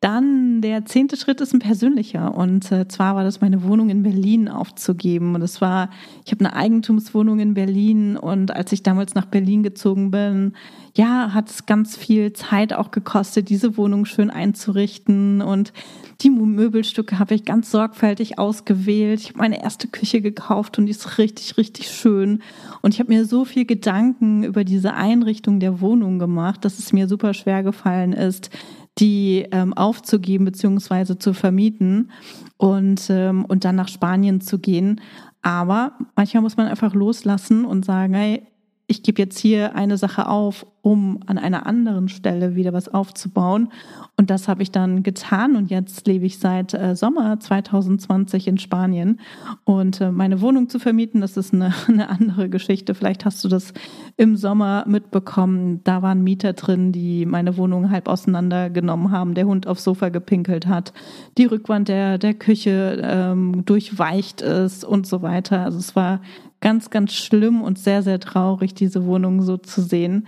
Dann 0.00 0.62
der 0.62 0.86
zehnte 0.86 1.18
Schritt 1.18 1.42
ist 1.42 1.52
ein 1.52 1.58
persönlicher. 1.58 2.34
Und 2.34 2.72
äh, 2.72 2.88
zwar 2.88 3.16
war 3.16 3.24
das 3.24 3.42
meine 3.42 3.62
Wohnung 3.62 3.90
in 3.90 4.02
Berlin 4.02 4.48
aufzugeben. 4.48 5.34
Und 5.34 5.42
es 5.42 5.60
war, 5.60 5.90
ich 6.24 6.32
habe 6.32 6.42
eine 6.42 6.56
Eigentumswohnung 6.56 7.38
in 7.38 7.52
Berlin. 7.52 8.16
Und 8.16 8.50
als 8.50 8.72
ich 8.72 8.82
damals 8.82 9.14
nach 9.14 9.26
Berlin 9.26 9.62
gezogen 9.62 10.10
bin, 10.10 10.54
ja, 10.96 11.34
hat 11.34 11.50
es 11.50 11.66
ganz 11.66 11.98
viel 11.98 12.32
Zeit 12.32 12.72
auch 12.72 12.92
gekostet, 12.92 13.50
diese 13.50 13.76
Wohnung 13.76 14.06
schön 14.06 14.30
einzurichten. 14.30 15.42
Und 15.42 15.74
die 16.22 16.30
Möbelstücke 16.30 17.18
habe 17.18 17.34
ich 17.34 17.44
ganz 17.44 17.70
sorgfältig 17.70 18.38
ausgewählt. 18.38 19.20
Ich 19.20 19.28
habe 19.28 19.38
meine 19.38 19.62
erste 19.62 19.86
Küche 19.86 20.22
gekauft 20.22 20.78
und 20.78 20.86
die 20.86 20.92
ist 20.92 21.18
richtig, 21.18 21.58
richtig 21.58 21.90
schön. 21.90 22.40
Und 22.80 22.94
ich 22.94 23.00
habe 23.00 23.12
mir 23.12 23.26
so 23.26 23.44
viel 23.44 23.66
Gedanken 23.66 24.44
über 24.44 24.64
diese 24.64 24.94
Einrichtung 24.94 25.60
der 25.60 25.82
Wohnung 25.82 26.18
gemacht, 26.18 26.64
dass 26.64 26.78
es 26.78 26.94
mir 26.94 27.06
super 27.06 27.34
schwer 27.34 27.62
gefallen 27.62 28.14
ist, 28.14 28.50
die 28.98 29.46
ähm, 29.50 29.72
aufzugeben 29.72 30.44
bzw. 30.44 31.18
zu 31.18 31.32
vermieten 31.32 32.10
und, 32.56 33.06
ähm, 33.08 33.44
und 33.44 33.64
dann 33.64 33.76
nach 33.76 33.88
Spanien 33.88 34.40
zu 34.40 34.58
gehen. 34.58 35.00
Aber 35.42 35.96
manchmal 36.16 36.42
muss 36.42 36.56
man 36.56 36.66
einfach 36.66 36.94
loslassen 36.94 37.64
und 37.64 37.84
sagen, 37.84 38.14
hey, 38.14 38.46
ich 38.90 39.04
gebe 39.04 39.22
jetzt 39.22 39.38
hier 39.38 39.76
eine 39.76 39.96
Sache 39.96 40.26
auf, 40.26 40.66
um 40.82 41.20
an 41.26 41.38
einer 41.38 41.64
anderen 41.64 42.08
Stelle 42.08 42.56
wieder 42.56 42.72
was 42.72 42.88
aufzubauen. 42.88 43.68
Und 44.16 44.30
das 44.30 44.48
habe 44.48 44.64
ich 44.64 44.72
dann 44.72 45.04
getan 45.04 45.54
und 45.54 45.70
jetzt 45.70 46.08
lebe 46.08 46.26
ich 46.26 46.40
seit 46.40 46.74
äh, 46.74 46.96
Sommer 46.96 47.38
2020 47.38 48.48
in 48.48 48.58
Spanien. 48.58 49.20
Und 49.62 50.00
äh, 50.00 50.10
meine 50.10 50.40
Wohnung 50.40 50.68
zu 50.68 50.80
vermieten, 50.80 51.20
das 51.20 51.36
ist 51.36 51.54
eine, 51.54 51.72
eine 51.86 52.08
andere 52.08 52.48
Geschichte. 52.48 52.94
Vielleicht 52.94 53.24
hast 53.24 53.44
du 53.44 53.48
das 53.48 53.72
im 54.16 54.36
Sommer 54.36 54.84
mitbekommen. 54.88 55.82
Da 55.84 56.02
waren 56.02 56.24
Mieter 56.24 56.54
drin, 56.54 56.90
die 56.90 57.26
meine 57.26 57.56
Wohnung 57.56 57.90
halb 57.90 58.08
auseinandergenommen 58.08 59.12
haben, 59.12 59.34
der 59.34 59.46
Hund 59.46 59.68
aufs 59.68 59.84
Sofa 59.84 60.08
gepinkelt 60.08 60.66
hat, 60.66 60.92
die 61.38 61.44
Rückwand 61.44 61.86
der, 61.86 62.18
der 62.18 62.34
Küche 62.34 63.00
ähm, 63.04 63.64
durchweicht 63.66 64.40
ist 64.40 64.84
und 64.84 65.06
so 65.06 65.22
weiter. 65.22 65.64
Also 65.64 65.78
es 65.78 65.94
war 65.94 66.20
ganz, 66.60 66.90
ganz 66.90 67.12
schlimm 67.12 67.62
und 67.62 67.78
sehr, 67.78 68.02
sehr 68.02 68.20
traurig, 68.20 68.74
diese 68.74 69.04
Wohnung 69.06 69.42
so 69.42 69.56
zu 69.56 69.82
sehen, 69.82 70.26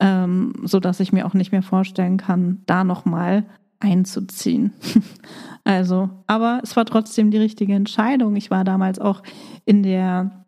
ähm, 0.00 0.52
so 0.64 0.80
dass 0.80 1.00
ich 1.00 1.12
mir 1.12 1.26
auch 1.26 1.34
nicht 1.34 1.52
mehr 1.52 1.62
vorstellen 1.62 2.16
kann, 2.16 2.62
da 2.66 2.84
nochmal 2.84 3.44
einzuziehen. 3.80 4.72
also, 5.64 6.10
aber 6.26 6.60
es 6.62 6.76
war 6.76 6.84
trotzdem 6.86 7.30
die 7.30 7.38
richtige 7.38 7.74
Entscheidung. 7.74 8.36
Ich 8.36 8.50
war 8.50 8.64
damals 8.64 8.98
auch 8.98 9.22
in 9.64 9.82
der 9.82 10.44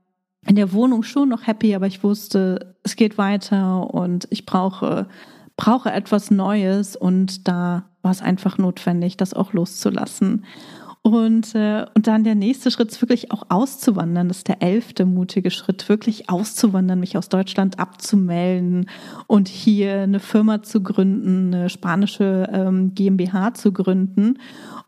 in 0.48 0.54
der 0.54 0.72
Wohnung 0.72 1.02
schon 1.02 1.28
noch 1.28 1.48
happy, 1.48 1.74
aber 1.74 1.88
ich 1.88 2.04
wusste, 2.04 2.76
es 2.84 2.94
geht 2.94 3.18
weiter 3.18 3.92
und 3.92 4.28
ich 4.30 4.46
brauche 4.46 5.08
brauche 5.56 5.90
etwas 5.90 6.30
Neues 6.30 6.96
und 6.96 7.48
da 7.48 7.84
war 8.02 8.12
es 8.12 8.22
einfach 8.22 8.58
notwendig, 8.58 9.16
das 9.16 9.34
auch 9.34 9.52
loszulassen. 9.52 10.44
Und, 11.06 11.54
äh, 11.54 11.86
und 11.94 12.08
dann 12.08 12.24
der 12.24 12.34
nächste 12.34 12.68
Schritt 12.72 12.90
ist 12.90 13.00
wirklich 13.00 13.30
auch 13.30 13.44
auszuwandern. 13.48 14.26
Das 14.26 14.38
ist 14.38 14.48
der 14.48 14.60
elfte 14.60 15.06
mutige 15.06 15.52
Schritt, 15.52 15.88
wirklich 15.88 16.28
auszuwandern, 16.28 16.98
mich 16.98 17.16
aus 17.16 17.28
Deutschland 17.28 17.78
abzumelden 17.78 18.90
und 19.28 19.46
hier 19.46 20.00
eine 20.00 20.18
Firma 20.18 20.64
zu 20.64 20.82
gründen, 20.82 21.54
eine 21.54 21.70
spanische 21.70 22.50
ähm, 22.52 22.92
GmbH 22.96 23.54
zu 23.54 23.72
gründen 23.72 24.40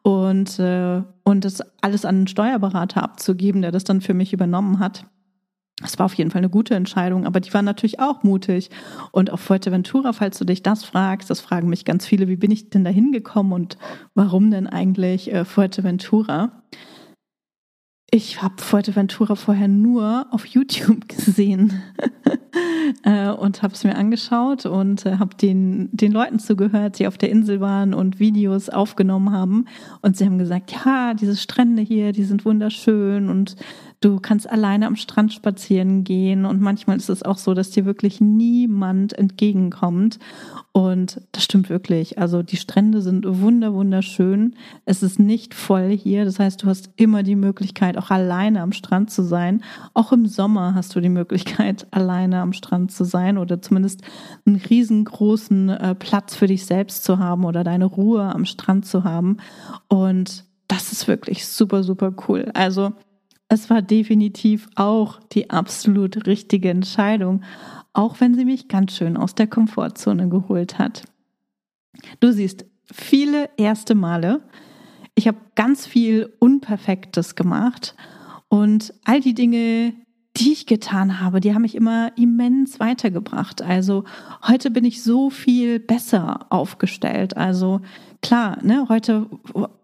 und, 0.03 0.59
äh, 0.59 1.03
und 1.23 1.45
das 1.45 1.63
alles 1.83 2.05
an 2.05 2.17
einen 2.17 2.27
Steuerberater 2.27 3.01
abzugeben, 3.01 3.63
der 3.63 3.71
das 3.71 3.85
dann 3.85 4.01
für 4.01 4.15
mich 4.15 4.33
übernommen 4.33 4.81
hat. 4.81 5.05
Es 5.83 5.99
war 5.99 6.07
auf 6.07 6.15
jeden 6.15 6.31
Fall 6.31 6.41
eine 6.41 6.49
gute 6.49 6.75
Entscheidung, 6.75 7.25
aber 7.25 7.39
die 7.39 7.55
war 7.55 7.63
natürlich 7.63 8.01
auch 8.01 8.25
mutig. 8.25 8.71
Und 9.13 9.31
auf 9.31 9.41
Fuerteventura, 9.41 10.13
falls 10.13 10.39
du 10.39 10.45
dich 10.45 10.63
das 10.63 10.85
fragst, 10.85 11.31
das 11.31 11.41
fragen 11.41 11.69
mich 11.69 11.85
ganz 11.85 12.05
viele, 12.05 12.27
wie 12.27 12.37
bin 12.37 12.51
ich 12.51 12.71
denn 12.71 12.85
da 12.85 12.91
hingekommen 12.91 13.53
und 13.53 13.79
warum 14.15 14.51
denn 14.51 14.67
eigentlich 14.67 15.33
äh, 15.33 15.45
Fuerteventura? 15.45 16.63
Ich 18.11 18.41
habe 18.41 18.55
Fuerteventura 18.57 19.35
vorher 19.35 19.69
nur 19.69 20.27
auf 20.31 20.47
YouTube 20.47 21.09
gesehen 21.09 21.83
äh, 23.05 23.29
und 23.29 23.63
habe 23.63 23.75
es 23.75 23.85
mir 23.85 23.97
angeschaut 23.97 24.65
und 24.65 25.05
äh, 25.05 25.19
habe 25.19 25.37
den, 25.37 25.91
den 25.93 26.13
Leuten 26.13 26.39
zugehört, 26.39 26.99
die 26.99 27.07
auf 27.07 27.19
der 27.19 27.31
Insel 27.31 27.61
waren 27.61 27.93
und 27.93 28.19
Videos 28.19 28.71
aufgenommen 28.71 29.31
haben. 29.31 29.67
Und 30.01 30.17
sie 30.17 30.25
haben 30.25 30.39
gesagt, 30.39 30.73
ja, 30.73 31.13
diese 31.13 31.37
Strände 31.37 31.83
hier, 31.83 32.13
die 32.13 32.25
sind 32.25 32.47
wunderschön 32.47 33.29
und 33.29 33.57
Du 34.01 34.21
kannst 34.21 34.49
alleine 34.49 34.87
am 34.87 34.95
Strand 34.95 35.33
spazieren 35.33 36.05
gehen 36.05 36.45
und 36.45 36.61
manchmal 36.61 36.97
ist 36.97 37.09
es 37.09 37.25
auch 37.25 37.39
so, 37.39 37.53
dass 37.53 37.71
dir 37.71 37.85
wirklich 37.85 38.21
niemand 38.21 39.13
entgegenkommt. 39.13 40.21
Und 40.71 41.21
das 41.33 41.43
stimmt 41.43 41.69
wirklich. 41.69 42.19
Also 42.19 42.45
die 42.45 42.57
Strände 42.57 43.03
sind 43.03 43.25
wunder, 43.27 43.75
wunderschön. 43.75 44.55
Es 44.85 45.03
ist 45.03 45.19
nicht 45.19 45.53
voll 45.53 45.91
hier. 45.91 46.25
Das 46.25 46.39
heißt, 46.39 46.63
du 46.63 46.69
hast 46.69 46.91
immer 46.95 47.25
die 47.25 47.35
Möglichkeit, 47.35 47.99
auch 47.99 48.11
alleine 48.11 48.63
am 48.63 48.71
Strand 48.71 49.11
zu 49.11 49.23
sein. 49.25 49.65
Auch 49.95 50.13
im 50.13 50.27
Sommer 50.27 50.75
hast 50.75 50.95
du 50.95 51.01
die 51.01 51.09
Möglichkeit, 51.09 51.89
alleine 51.91 52.41
am 52.41 52.53
Strand 52.53 52.93
zu 52.93 53.03
sein 53.03 53.37
oder 53.37 53.61
zumindest 53.61 54.03
einen 54.47 54.57
riesengroßen 54.57 55.71
äh, 55.71 55.95
Platz 55.97 56.37
für 56.37 56.47
dich 56.47 56.65
selbst 56.67 57.03
zu 57.03 57.19
haben 57.19 57.45
oder 57.45 57.65
deine 57.65 57.87
Ruhe 57.87 58.33
am 58.33 58.45
Strand 58.45 58.87
zu 58.87 59.03
haben. 59.03 59.39
Und 59.89 60.45
das 60.69 60.93
ist 60.93 61.09
wirklich 61.09 61.49
super, 61.49 61.83
super 61.83 62.13
cool. 62.29 62.51
Also 62.55 62.93
es 63.49 63.71
war 63.71 63.83
definitiv 63.83 64.69
auch 64.75 65.21
die 65.33 65.51
absolut 65.51 66.27
richtige 66.27 66.71
Entscheidung, 66.71 67.43
auch 67.93 68.21
wenn 68.21 68.35
sie 68.35 68.45
mich 68.45 68.69
ganz 68.69 68.97
schön 68.97 69.17
aus 69.17 69.35
der 69.35 69.47
Komfortzone 69.47 70.29
geholt 70.29 70.79
hat. 70.79 71.05
Du 72.21 72.31
siehst, 72.33 72.67
viele 72.93 73.51
erste 73.57 73.95
Male. 73.95 74.43
Ich 75.15 75.27
habe 75.27 75.39
ganz 75.55 75.87
viel 75.87 76.33
Unperfektes 76.39 77.35
gemacht 77.35 77.97
und 78.49 78.95
all 79.05 79.21
die 79.21 79.35
Dinge, 79.35 79.95
die 80.37 80.53
ich 80.53 80.67
getan 80.67 81.21
habe, 81.21 81.41
die 81.41 81.55
haben 81.55 81.63
mich 81.63 81.75
immer 81.75 82.13
immens 82.17 82.79
weitergebracht. 82.79 83.63
Also 83.63 84.05
heute 84.47 84.71
bin 84.71 84.85
ich 84.85 85.03
so 85.03 85.31
viel 85.31 85.81
besser 85.81 86.47
aufgestellt. 86.51 87.37
Also 87.37 87.81
klar, 88.23 88.59
ne, 88.63 88.87
heute, 88.89 89.27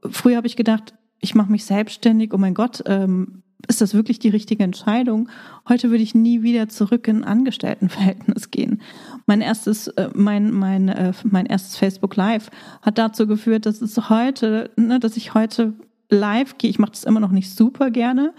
früher 0.08 0.36
habe 0.36 0.46
ich 0.46 0.54
gedacht, 0.54 0.94
ich 1.20 1.34
mache 1.34 1.50
mich 1.50 1.64
selbstständig, 1.64 2.32
oh 2.32 2.38
mein 2.38 2.54
Gott, 2.54 2.84
ähm, 2.86 3.42
ist 3.68 3.80
das 3.80 3.94
wirklich 3.94 4.18
die 4.18 4.28
richtige 4.28 4.64
Entscheidung? 4.64 5.28
Heute 5.68 5.90
würde 5.90 6.02
ich 6.02 6.14
nie 6.14 6.42
wieder 6.42 6.68
zurück 6.68 7.08
in 7.08 7.18
ein 7.18 7.24
Angestelltenverhältnis 7.24 8.50
gehen. 8.50 8.80
Mein 9.26 9.40
erstes, 9.40 9.88
äh, 9.88 10.10
mein, 10.14 10.50
mein, 10.50 10.88
äh, 10.88 11.12
mein 11.24 11.46
erstes 11.46 11.76
Facebook 11.76 12.16
Live 12.16 12.50
hat 12.82 12.98
dazu 12.98 13.26
geführt, 13.26 13.66
dass 13.66 13.80
es 13.80 14.08
heute, 14.08 14.70
ne, 14.76 15.00
dass 15.00 15.16
ich 15.16 15.34
heute 15.34 15.74
live 16.14 16.56
gehe. 16.56 16.70
Ich 16.70 16.78
mache 16.78 16.92
das 16.92 17.04
immer 17.04 17.20
noch 17.20 17.30
nicht 17.30 17.54
super 17.54 17.90
gerne, 17.90 18.32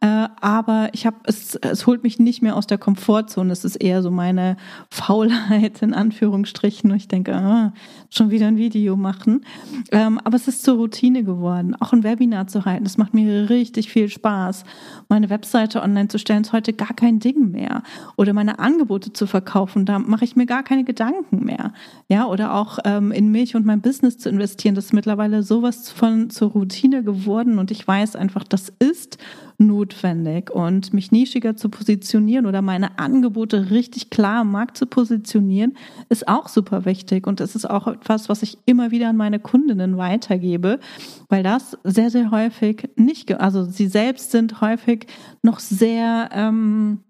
äh, 0.00 0.28
aber 0.40 0.90
ich 0.92 1.06
habe 1.06 1.16
es, 1.24 1.56
es 1.56 1.86
holt 1.86 2.02
mich 2.02 2.18
nicht 2.18 2.42
mehr 2.42 2.56
aus 2.56 2.66
der 2.66 2.78
Komfortzone. 2.78 3.52
Es 3.52 3.64
ist 3.64 3.76
eher 3.76 4.02
so 4.02 4.10
meine 4.10 4.56
Faulheit 4.90 5.82
in 5.82 5.94
Anführungsstrichen. 5.94 6.90
Und 6.90 6.96
ich 6.96 7.08
denke, 7.08 7.34
ah, 7.34 7.72
schon 8.10 8.30
wieder 8.30 8.46
ein 8.46 8.58
Video 8.58 8.96
machen. 8.96 9.44
Ähm, 9.90 10.20
aber 10.22 10.36
es 10.36 10.46
ist 10.46 10.62
zur 10.62 10.76
Routine 10.76 11.24
geworden, 11.24 11.74
auch 11.80 11.92
ein 11.92 12.04
Webinar 12.04 12.46
zu 12.46 12.64
halten. 12.64 12.84
Das 12.84 12.98
macht 12.98 13.14
mir 13.14 13.48
richtig 13.50 13.90
viel 13.90 14.08
Spaß. 14.08 14.64
Meine 15.08 15.30
Webseite 15.30 15.82
online 15.82 16.08
zu 16.08 16.18
stellen 16.18 16.42
ist 16.42 16.52
heute 16.52 16.72
gar 16.72 16.94
kein 16.94 17.18
Ding 17.18 17.50
mehr. 17.50 17.82
Oder 18.16 18.32
meine 18.32 18.58
Angebote 18.58 19.12
zu 19.12 19.26
verkaufen, 19.26 19.86
da 19.86 19.98
mache 19.98 20.24
ich 20.24 20.36
mir 20.36 20.46
gar 20.46 20.62
keine 20.62 20.84
Gedanken 20.84 21.44
mehr. 21.44 21.72
Ja, 22.08 22.26
oder 22.26 22.54
auch 22.54 22.78
ähm, 22.84 23.10
in 23.10 23.30
mich 23.30 23.56
und 23.56 23.64
mein 23.64 23.80
Business 23.80 24.18
zu 24.18 24.28
investieren. 24.28 24.74
Das 24.74 24.86
ist 24.86 24.92
mittlerweile 24.92 25.42
sowas 25.42 25.90
von 25.90 26.28
zur 26.30 26.50
Routine 26.50 27.02
geworden 27.02 27.21
geworden 27.22 27.58
und 27.58 27.70
ich 27.70 27.86
weiß 27.86 28.16
einfach, 28.16 28.44
das 28.44 28.72
ist 28.78 29.18
notwendig. 29.58 30.50
Und 30.50 30.92
mich 30.92 31.12
nischiger 31.12 31.56
zu 31.56 31.68
positionieren 31.68 32.46
oder 32.46 32.62
meine 32.62 32.98
Angebote 32.98 33.70
richtig 33.70 34.10
klar 34.10 34.40
am 34.40 34.50
Markt 34.50 34.76
zu 34.76 34.86
positionieren, 34.86 35.74
ist 36.08 36.28
auch 36.28 36.48
super 36.48 36.84
wichtig. 36.84 37.26
Und 37.26 37.40
es 37.40 37.54
ist 37.54 37.68
auch 37.68 37.86
etwas, 37.86 38.28
was 38.28 38.42
ich 38.42 38.58
immer 38.66 38.90
wieder 38.90 39.08
an 39.08 39.16
meine 39.16 39.38
Kundinnen 39.38 39.96
weitergebe, 39.96 40.80
weil 41.28 41.42
das 41.42 41.78
sehr, 41.84 42.10
sehr 42.10 42.30
häufig 42.30 42.90
nicht, 42.96 43.32
also 43.40 43.64
sie 43.64 43.86
selbst 43.86 44.30
sind 44.30 44.60
häufig 44.60 45.06
noch 45.42 45.60
sehr, 45.60 46.30
ähm, 46.32 47.00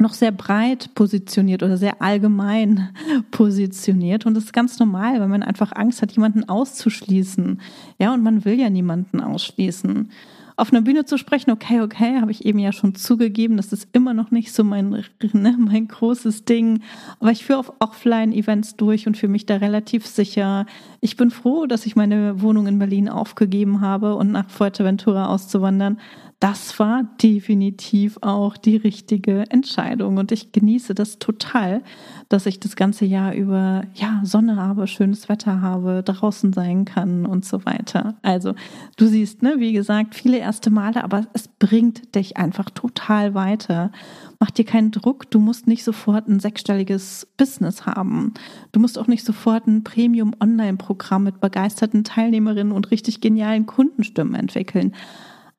noch 0.00 0.12
sehr 0.12 0.32
breit 0.32 0.94
positioniert 0.94 1.62
oder 1.62 1.76
sehr 1.76 2.02
allgemein 2.02 2.90
positioniert. 3.30 4.26
Und 4.26 4.34
das 4.34 4.44
ist 4.44 4.52
ganz 4.52 4.78
normal, 4.78 5.20
weil 5.20 5.28
man 5.28 5.42
einfach 5.42 5.72
Angst 5.74 6.02
hat, 6.02 6.12
jemanden 6.12 6.48
auszuschließen. 6.48 7.60
Ja, 7.98 8.12
und 8.14 8.22
man 8.22 8.44
will 8.44 8.58
ja 8.58 8.70
niemanden 8.70 9.20
ausschließen 9.20 10.08
auf 10.56 10.72
einer 10.72 10.80
Bühne 10.80 11.04
zu 11.04 11.18
sprechen, 11.18 11.50
okay, 11.50 11.82
okay, 11.82 12.18
habe 12.20 12.30
ich 12.30 12.46
eben 12.46 12.58
ja 12.58 12.72
schon 12.72 12.94
zugegeben, 12.94 13.58
das 13.58 13.74
ist 13.74 13.88
immer 13.92 14.14
noch 14.14 14.30
nicht 14.30 14.52
so 14.52 14.64
mein, 14.64 14.88
ne, 15.32 15.56
mein 15.58 15.86
großes 15.86 16.46
Ding. 16.46 16.80
Aber 17.20 17.30
ich 17.30 17.44
führe 17.44 17.58
auf 17.58 17.72
Offline-Events 17.78 18.76
durch 18.76 19.06
und 19.06 19.18
fühle 19.18 19.32
mich 19.32 19.44
da 19.44 19.56
relativ 19.56 20.06
sicher. 20.06 20.64
Ich 21.00 21.16
bin 21.16 21.30
froh, 21.30 21.66
dass 21.66 21.84
ich 21.84 21.94
meine 21.94 22.40
Wohnung 22.40 22.66
in 22.66 22.78
Berlin 22.78 23.10
aufgegeben 23.10 23.82
habe 23.82 24.14
und 24.14 24.32
nach 24.32 24.48
Fuerteventura 24.48 25.26
auszuwandern 25.26 26.00
das 26.38 26.78
war 26.78 27.04
definitiv 27.22 28.18
auch 28.20 28.58
die 28.58 28.76
richtige 28.76 29.44
Entscheidung. 29.50 30.18
Und 30.18 30.32
ich 30.32 30.52
genieße 30.52 30.94
das 30.94 31.18
total, 31.18 31.82
dass 32.28 32.44
ich 32.44 32.60
das 32.60 32.76
ganze 32.76 33.06
Jahr 33.06 33.32
über, 33.32 33.84
ja, 33.94 34.20
Sonne 34.22 34.56
habe, 34.56 34.86
schönes 34.86 35.30
Wetter 35.30 35.62
habe, 35.62 36.02
draußen 36.04 36.52
sein 36.52 36.84
kann 36.84 37.24
und 37.24 37.46
so 37.46 37.64
weiter. 37.64 38.16
Also, 38.20 38.54
du 38.98 39.06
siehst, 39.06 39.42
ne, 39.42 39.54
wie 39.58 39.72
gesagt, 39.72 40.14
viele 40.14 40.36
erste 40.36 40.70
Male, 40.70 41.02
aber 41.04 41.26
es 41.32 41.48
bringt 41.48 42.14
dich 42.14 42.36
einfach 42.36 42.68
total 42.68 43.32
weiter. 43.32 43.90
Mach 44.38 44.50
dir 44.50 44.66
keinen 44.66 44.90
Druck. 44.90 45.30
Du 45.30 45.38
musst 45.38 45.66
nicht 45.66 45.84
sofort 45.84 46.28
ein 46.28 46.40
sechsstelliges 46.40 47.26
Business 47.38 47.86
haben. 47.86 48.34
Du 48.72 48.80
musst 48.80 48.98
auch 48.98 49.06
nicht 49.06 49.24
sofort 49.24 49.66
ein 49.66 49.84
Premium-Online-Programm 49.84 51.22
mit 51.22 51.40
begeisterten 51.40 52.04
Teilnehmerinnen 52.04 52.74
und 52.74 52.90
richtig 52.90 53.22
genialen 53.22 53.64
Kundenstimmen 53.64 54.34
entwickeln 54.34 54.92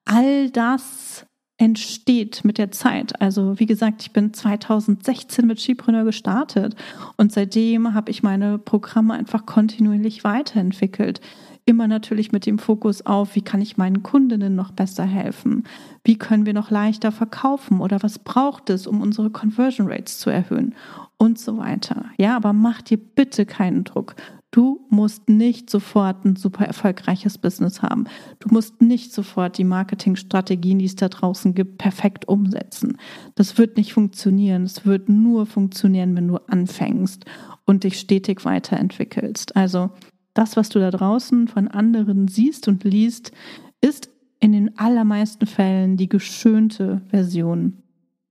all 0.07 0.49
das 0.49 1.25
entsteht 1.57 2.45
mit 2.45 2.57
der 2.57 2.71
Zeit. 2.71 3.19
Also 3.19 3.59
wie 3.59 3.65
gesagt, 3.65 4.03
ich 4.03 4.13
bin 4.13 4.33
2016 4.33 5.45
mit 5.47 5.59
Skipreneur 5.59 6.03
gestartet 6.03 6.75
und 7.17 7.31
seitdem 7.31 7.93
habe 7.93 8.11
ich 8.11 8.21
meine 8.21 8.59
Programme 8.59 9.15
einfach 9.15 9.45
kontinuierlich 9.45 10.23
weiterentwickelt. 10.23 11.19
Immer 11.65 11.87
natürlich 11.87 12.31
mit 12.31 12.45
dem 12.45 12.59
Fokus 12.59 13.05
auf, 13.05 13.35
wie 13.35 13.41
kann 13.41 13.59
ich 13.59 13.75
meinen 13.75 14.01
Kundinnen 14.01 14.55
noch 14.55 14.71
besser 14.71 15.03
helfen? 15.03 15.63
Wie 16.03 16.17
können 16.17 16.45
wir 16.45 16.53
noch 16.53 16.71
leichter 16.71 17.11
verkaufen? 17.11 17.81
Oder 17.81 18.01
was 18.03 18.19
braucht 18.19 18.69
es, 18.69 18.87
um 18.87 19.01
unsere 19.01 19.31
Conversion 19.31 19.91
Rates 19.91 20.19
zu 20.19 20.29
erhöhen? 20.29 20.75
Und 21.17 21.39
so 21.39 21.57
weiter. 21.57 22.05
Ja, 22.17 22.37
aber 22.37 22.53
mach 22.53 22.83
dir 22.83 22.97
bitte 22.97 23.45
keinen 23.45 23.83
Druck. 23.83 24.15
Du 24.57 24.83
musst 24.89 25.29
nicht 25.29 25.69
sofort 25.69 26.25
ein 26.25 26.35
super 26.35 26.65
erfolgreiches 26.65 27.37
Business 27.37 27.83
haben. 27.83 28.05
Du 28.39 28.49
musst 28.49 28.81
nicht 28.81 29.13
sofort 29.13 29.59
die 29.59 29.63
Marketingstrategien, 29.63 30.79
die 30.79 30.85
es 30.85 30.95
da 30.95 31.09
draußen 31.09 31.53
gibt, 31.53 31.77
perfekt 31.77 32.27
umsetzen. 32.27 32.97
Das 33.35 33.59
wird 33.59 33.77
nicht 33.77 33.93
funktionieren. 33.93 34.63
Es 34.63 34.83
wird 34.83 35.09
nur 35.09 35.45
funktionieren, 35.45 36.15
wenn 36.15 36.27
du 36.27 36.37
anfängst 36.47 37.25
und 37.65 37.83
dich 37.83 37.99
stetig 37.99 38.45
weiterentwickelst. 38.45 39.55
Also 39.55 39.91
das, 40.33 40.57
was 40.57 40.69
du 40.69 40.79
da 40.79 40.89
draußen 40.89 41.47
von 41.47 41.67
anderen 41.67 42.27
siehst 42.27 42.67
und 42.67 42.83
liest, 42.83 43.31
ist 43.79 44.09
in 44.39 44.53
den 44.53 44.75
allermeisten 44.79 45.45
Fällen 45.45 45.97
die 45.97 46.09
geschönte 46.09 47.03
Version 47.09 47.83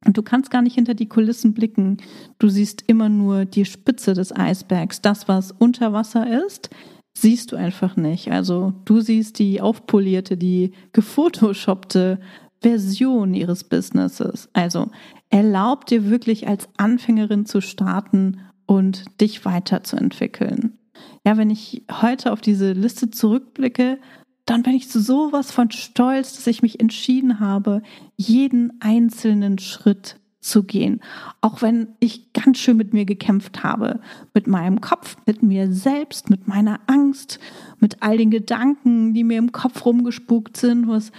und 0.06 0.16
du 0.16 0.22
kannst 0.22 0.50
gar 0.50 0.62
nicht 0.62 0.74
hinter 0.74 0.94
die 0.94 1.08
Kulissen 1.08 1.52
blicken. 1.52 1.98
Du 2.38 2.48
siehst 2.48 2.84
immer 2.86 3.08
nur 3.08 3.44
die 3.44 3.64
Spitze 3.64 4.14
des 4.14 4.34
Eisbergs. 4.34 5.02
Das, 5.02 5.28
was 5.28 5.52
unter 5.52 5.92
Wasser 5.92 6.44
ist, 6.46 6.70
siehst 7.16 7.52
du 7.52 7.56
einfach 7.56 7.96
nicht. 7.96 8.30
Also 8.30 8.74
du 8.84 9.00
siehst 9.00 9.38
die 9.38 9.60
aufpolierte, 9.60 10.36
die 10.36 10.72
gefotoshoppte 10.92 12.20
Version 12.60 13.34
ihres 13.34 13.64
Businesses. 13.64 14.48
Also 14.52 14.90
erlaub 15.30 15.86
dir 15.86 16.08
wirklich 16.08 16.46
als 16.46 16.68
Anfängerin 16.76 17.46
zu 17.46 17.60
starten 17.60 18.40
und 18.66 19.04
dich 19.20 19.44
weiterzuentwickeln. 19.44 20.78
Ja, 21.24 21.36
wenn 21.36 21.50
ich 21.50 21.82
heute 21.90 22.32
auf 22.32 22.40
diese 22.40 22.72
Liste 22.72 23.10
zurückblicke, 23.10 23.98
dann 24.46 24.62
bin 24.62 24.74
ich 24.74 24.88
sowas 24.88 25.50
von 25.50 25.70
stolz, 25.70 26.36
dass 26.36 26.46
ich 26.46 26.62
mich 26.62 26.80
entschieden 26.80 27.40
habe, 27.40 27.82
jeden 28.16 28.80
einzelnen 28.80 29.58
Schritt 29.58 30.18
zu 30.40 30.62
gehen. 30.62 31.00
Auch 31.40 31.60
wenn 31.60 31.88
ich 31.98 32.32
ganz 32.32 32.58
schön 32.58 32.76
mit 32.76 32.94
mir 32.94 33.04
gekämpft 33.04 33.64
habe. 33.64 34.00
Mit 34.32 34.46
meinem 34.46 34.80
Kopf, 34.80 35.16
mit 35.26 35.42
mir 35.42 35.72
selbst, 35.72 36.30
mit 36.30 36.46
meiner 36.46 36.80
Angst, 36.86 37.40
mit 37.80 38.02
all 38.02 38.16
den 38.16 38.30
Gedanken, 38.30 39.12
die 39.12 39.24
mir 39.24 39.38
im 39.38 39.50
Kopf 39.50 39.84
rumgespukt 39.84 40.56
sind, 40.56 40.86
was 40.88 41.10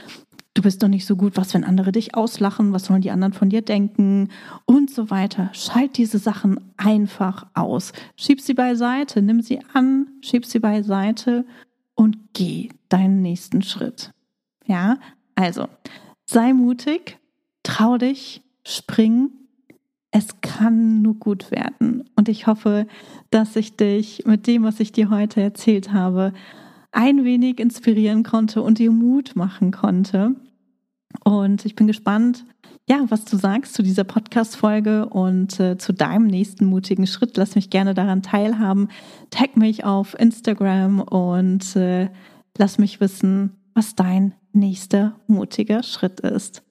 du 0.53 0.63
bist 0.63 0.81
doch 0.81 0.87
nicht 0.87 1.05
so 1.05 1.15
gut, 1.15 1.37
was 1.37 1.53
wenn 1.53 1.63
andere 1.63 1.91
dich 1.91 2.15
auslachen, 2.15 2.73
was 2.73 2.85
sollen 2.85 3.01
die 3.01 3.11
anderen 3.11 3.33
von 3.33 3.49
dir 3.49 3.61
denken 3.61 4.29
und 4.65 4.89
so 4.89 5.11
weiter. 5.11 5.51
Schalt 5.53 5.97
diese 5.97 6.17
Sachen 6.17 6.59
einfach 6.77 7.45
aus. 7.53 7.93
Schieb 8.15 8.41
sie 8.41 8.55
beiseite, 8.55 9.21
nimm 9.21 9.41
sie 9.41 9.59
an, 9.73 10.07
schieb 10.21 10.45
sie 10.45 10.59
beiseite 10.59 11.45
und 11.97 12.17
geh 12.33 12.69
deinen 12.87 13.21
nächsten 13.21 13.61
Schritt. 13.61 14.11
Ja, 14.65 14.97
also 15.35 15.67
sei 16.25 16.53
mutig, 16.53 17.17
trau 17.63 17.97
dich, 17.97 18.43
spring. 18.65 19.31
Es 20.11 20.39
kann 20.41 21.01
nur 21.01 21.15
gut 21.15 21.51
werden. 21.51 22.09
Und 22.15 22.29
ich 22.29 22.47
hoffe, 22.47 22.87
dass 23.29 23.55
ich 23.55 23.75
dich 23.75 24.23
mit 24.25 24.47
dem, 24.47 24.63
was 24.63 24.79
ich 24.79 24.93
dir 24.93 25.09
heute 25.09 25.41
erzählt 25.41 25.91
habe, 25.91 26.33
ein 26.91 27.25
wenig 27.25 27.59
inspirieren 27.59 28.23
konnte 28.23 28.61
und 28.61 28.79
dir 28.79 28.91
Mut 28.91 29.35
machen 29.35 29.71
konnte. 29.71 30.35
Und 31.23 31.65
ich 31.65 31.75
bin 31.75 31.87
gespannt, 31.87 32.45
ja, 32.89 33.03
was 33.09 33.25
du 33.25 33.37
sagst 33.37 33.73
zu 33.73 33.83
dieser 33.83 34.05
Podcast-Folge 34.05 35.07
und 35.09 35.59
äh, 35.59 35.77
zu 35.77 35.93
deinem 35.93 36.27
nächsten 36.27 36.65
mutigen 36.65 37.05
Schritt. 37.05 37.35
Lass 37.35 37.55
mich 37.55 37.69
gerne 37.69 37.93
daran 37.93 38.21
teilhaben. 38.21 38.87
Tag 39.29 39.57
mich 39.57 39.83
auf 39.83 40.17
Instagram 40.17 41.01
und 41.01 41.75
äh, 41.75 42.09
lass 42.57 42.77
mich 42.77 43.01
wissen, 43.01 43.57
was 43.73 43.95
dein 43.95 44.33
nächster 44.53 45.19
mutiger 45.27 45.83
Schritt 45.83 46.21
ist. 46.21 46.63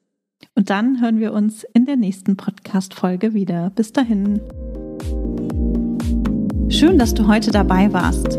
Und 0.55 0.71
dann 0.71 1.01
hören 1.03 1.21
wir 1.21 1.33
uns 1.33 1.65
in 1.75 1.85
der 1.85 1.97
nächsten 1.97 2.37
Podcast-Folge 2.37 3.35
wieder. 3.35 3.71
Bis 3.71 3.93
dahin. 3.93 4.41
Schön, 6.69 6.99
dass 6.99 7.15
du 7.15 7.27
heute 7.27 7.51
dabei 7.51 7.93
warst. 7.93 8.39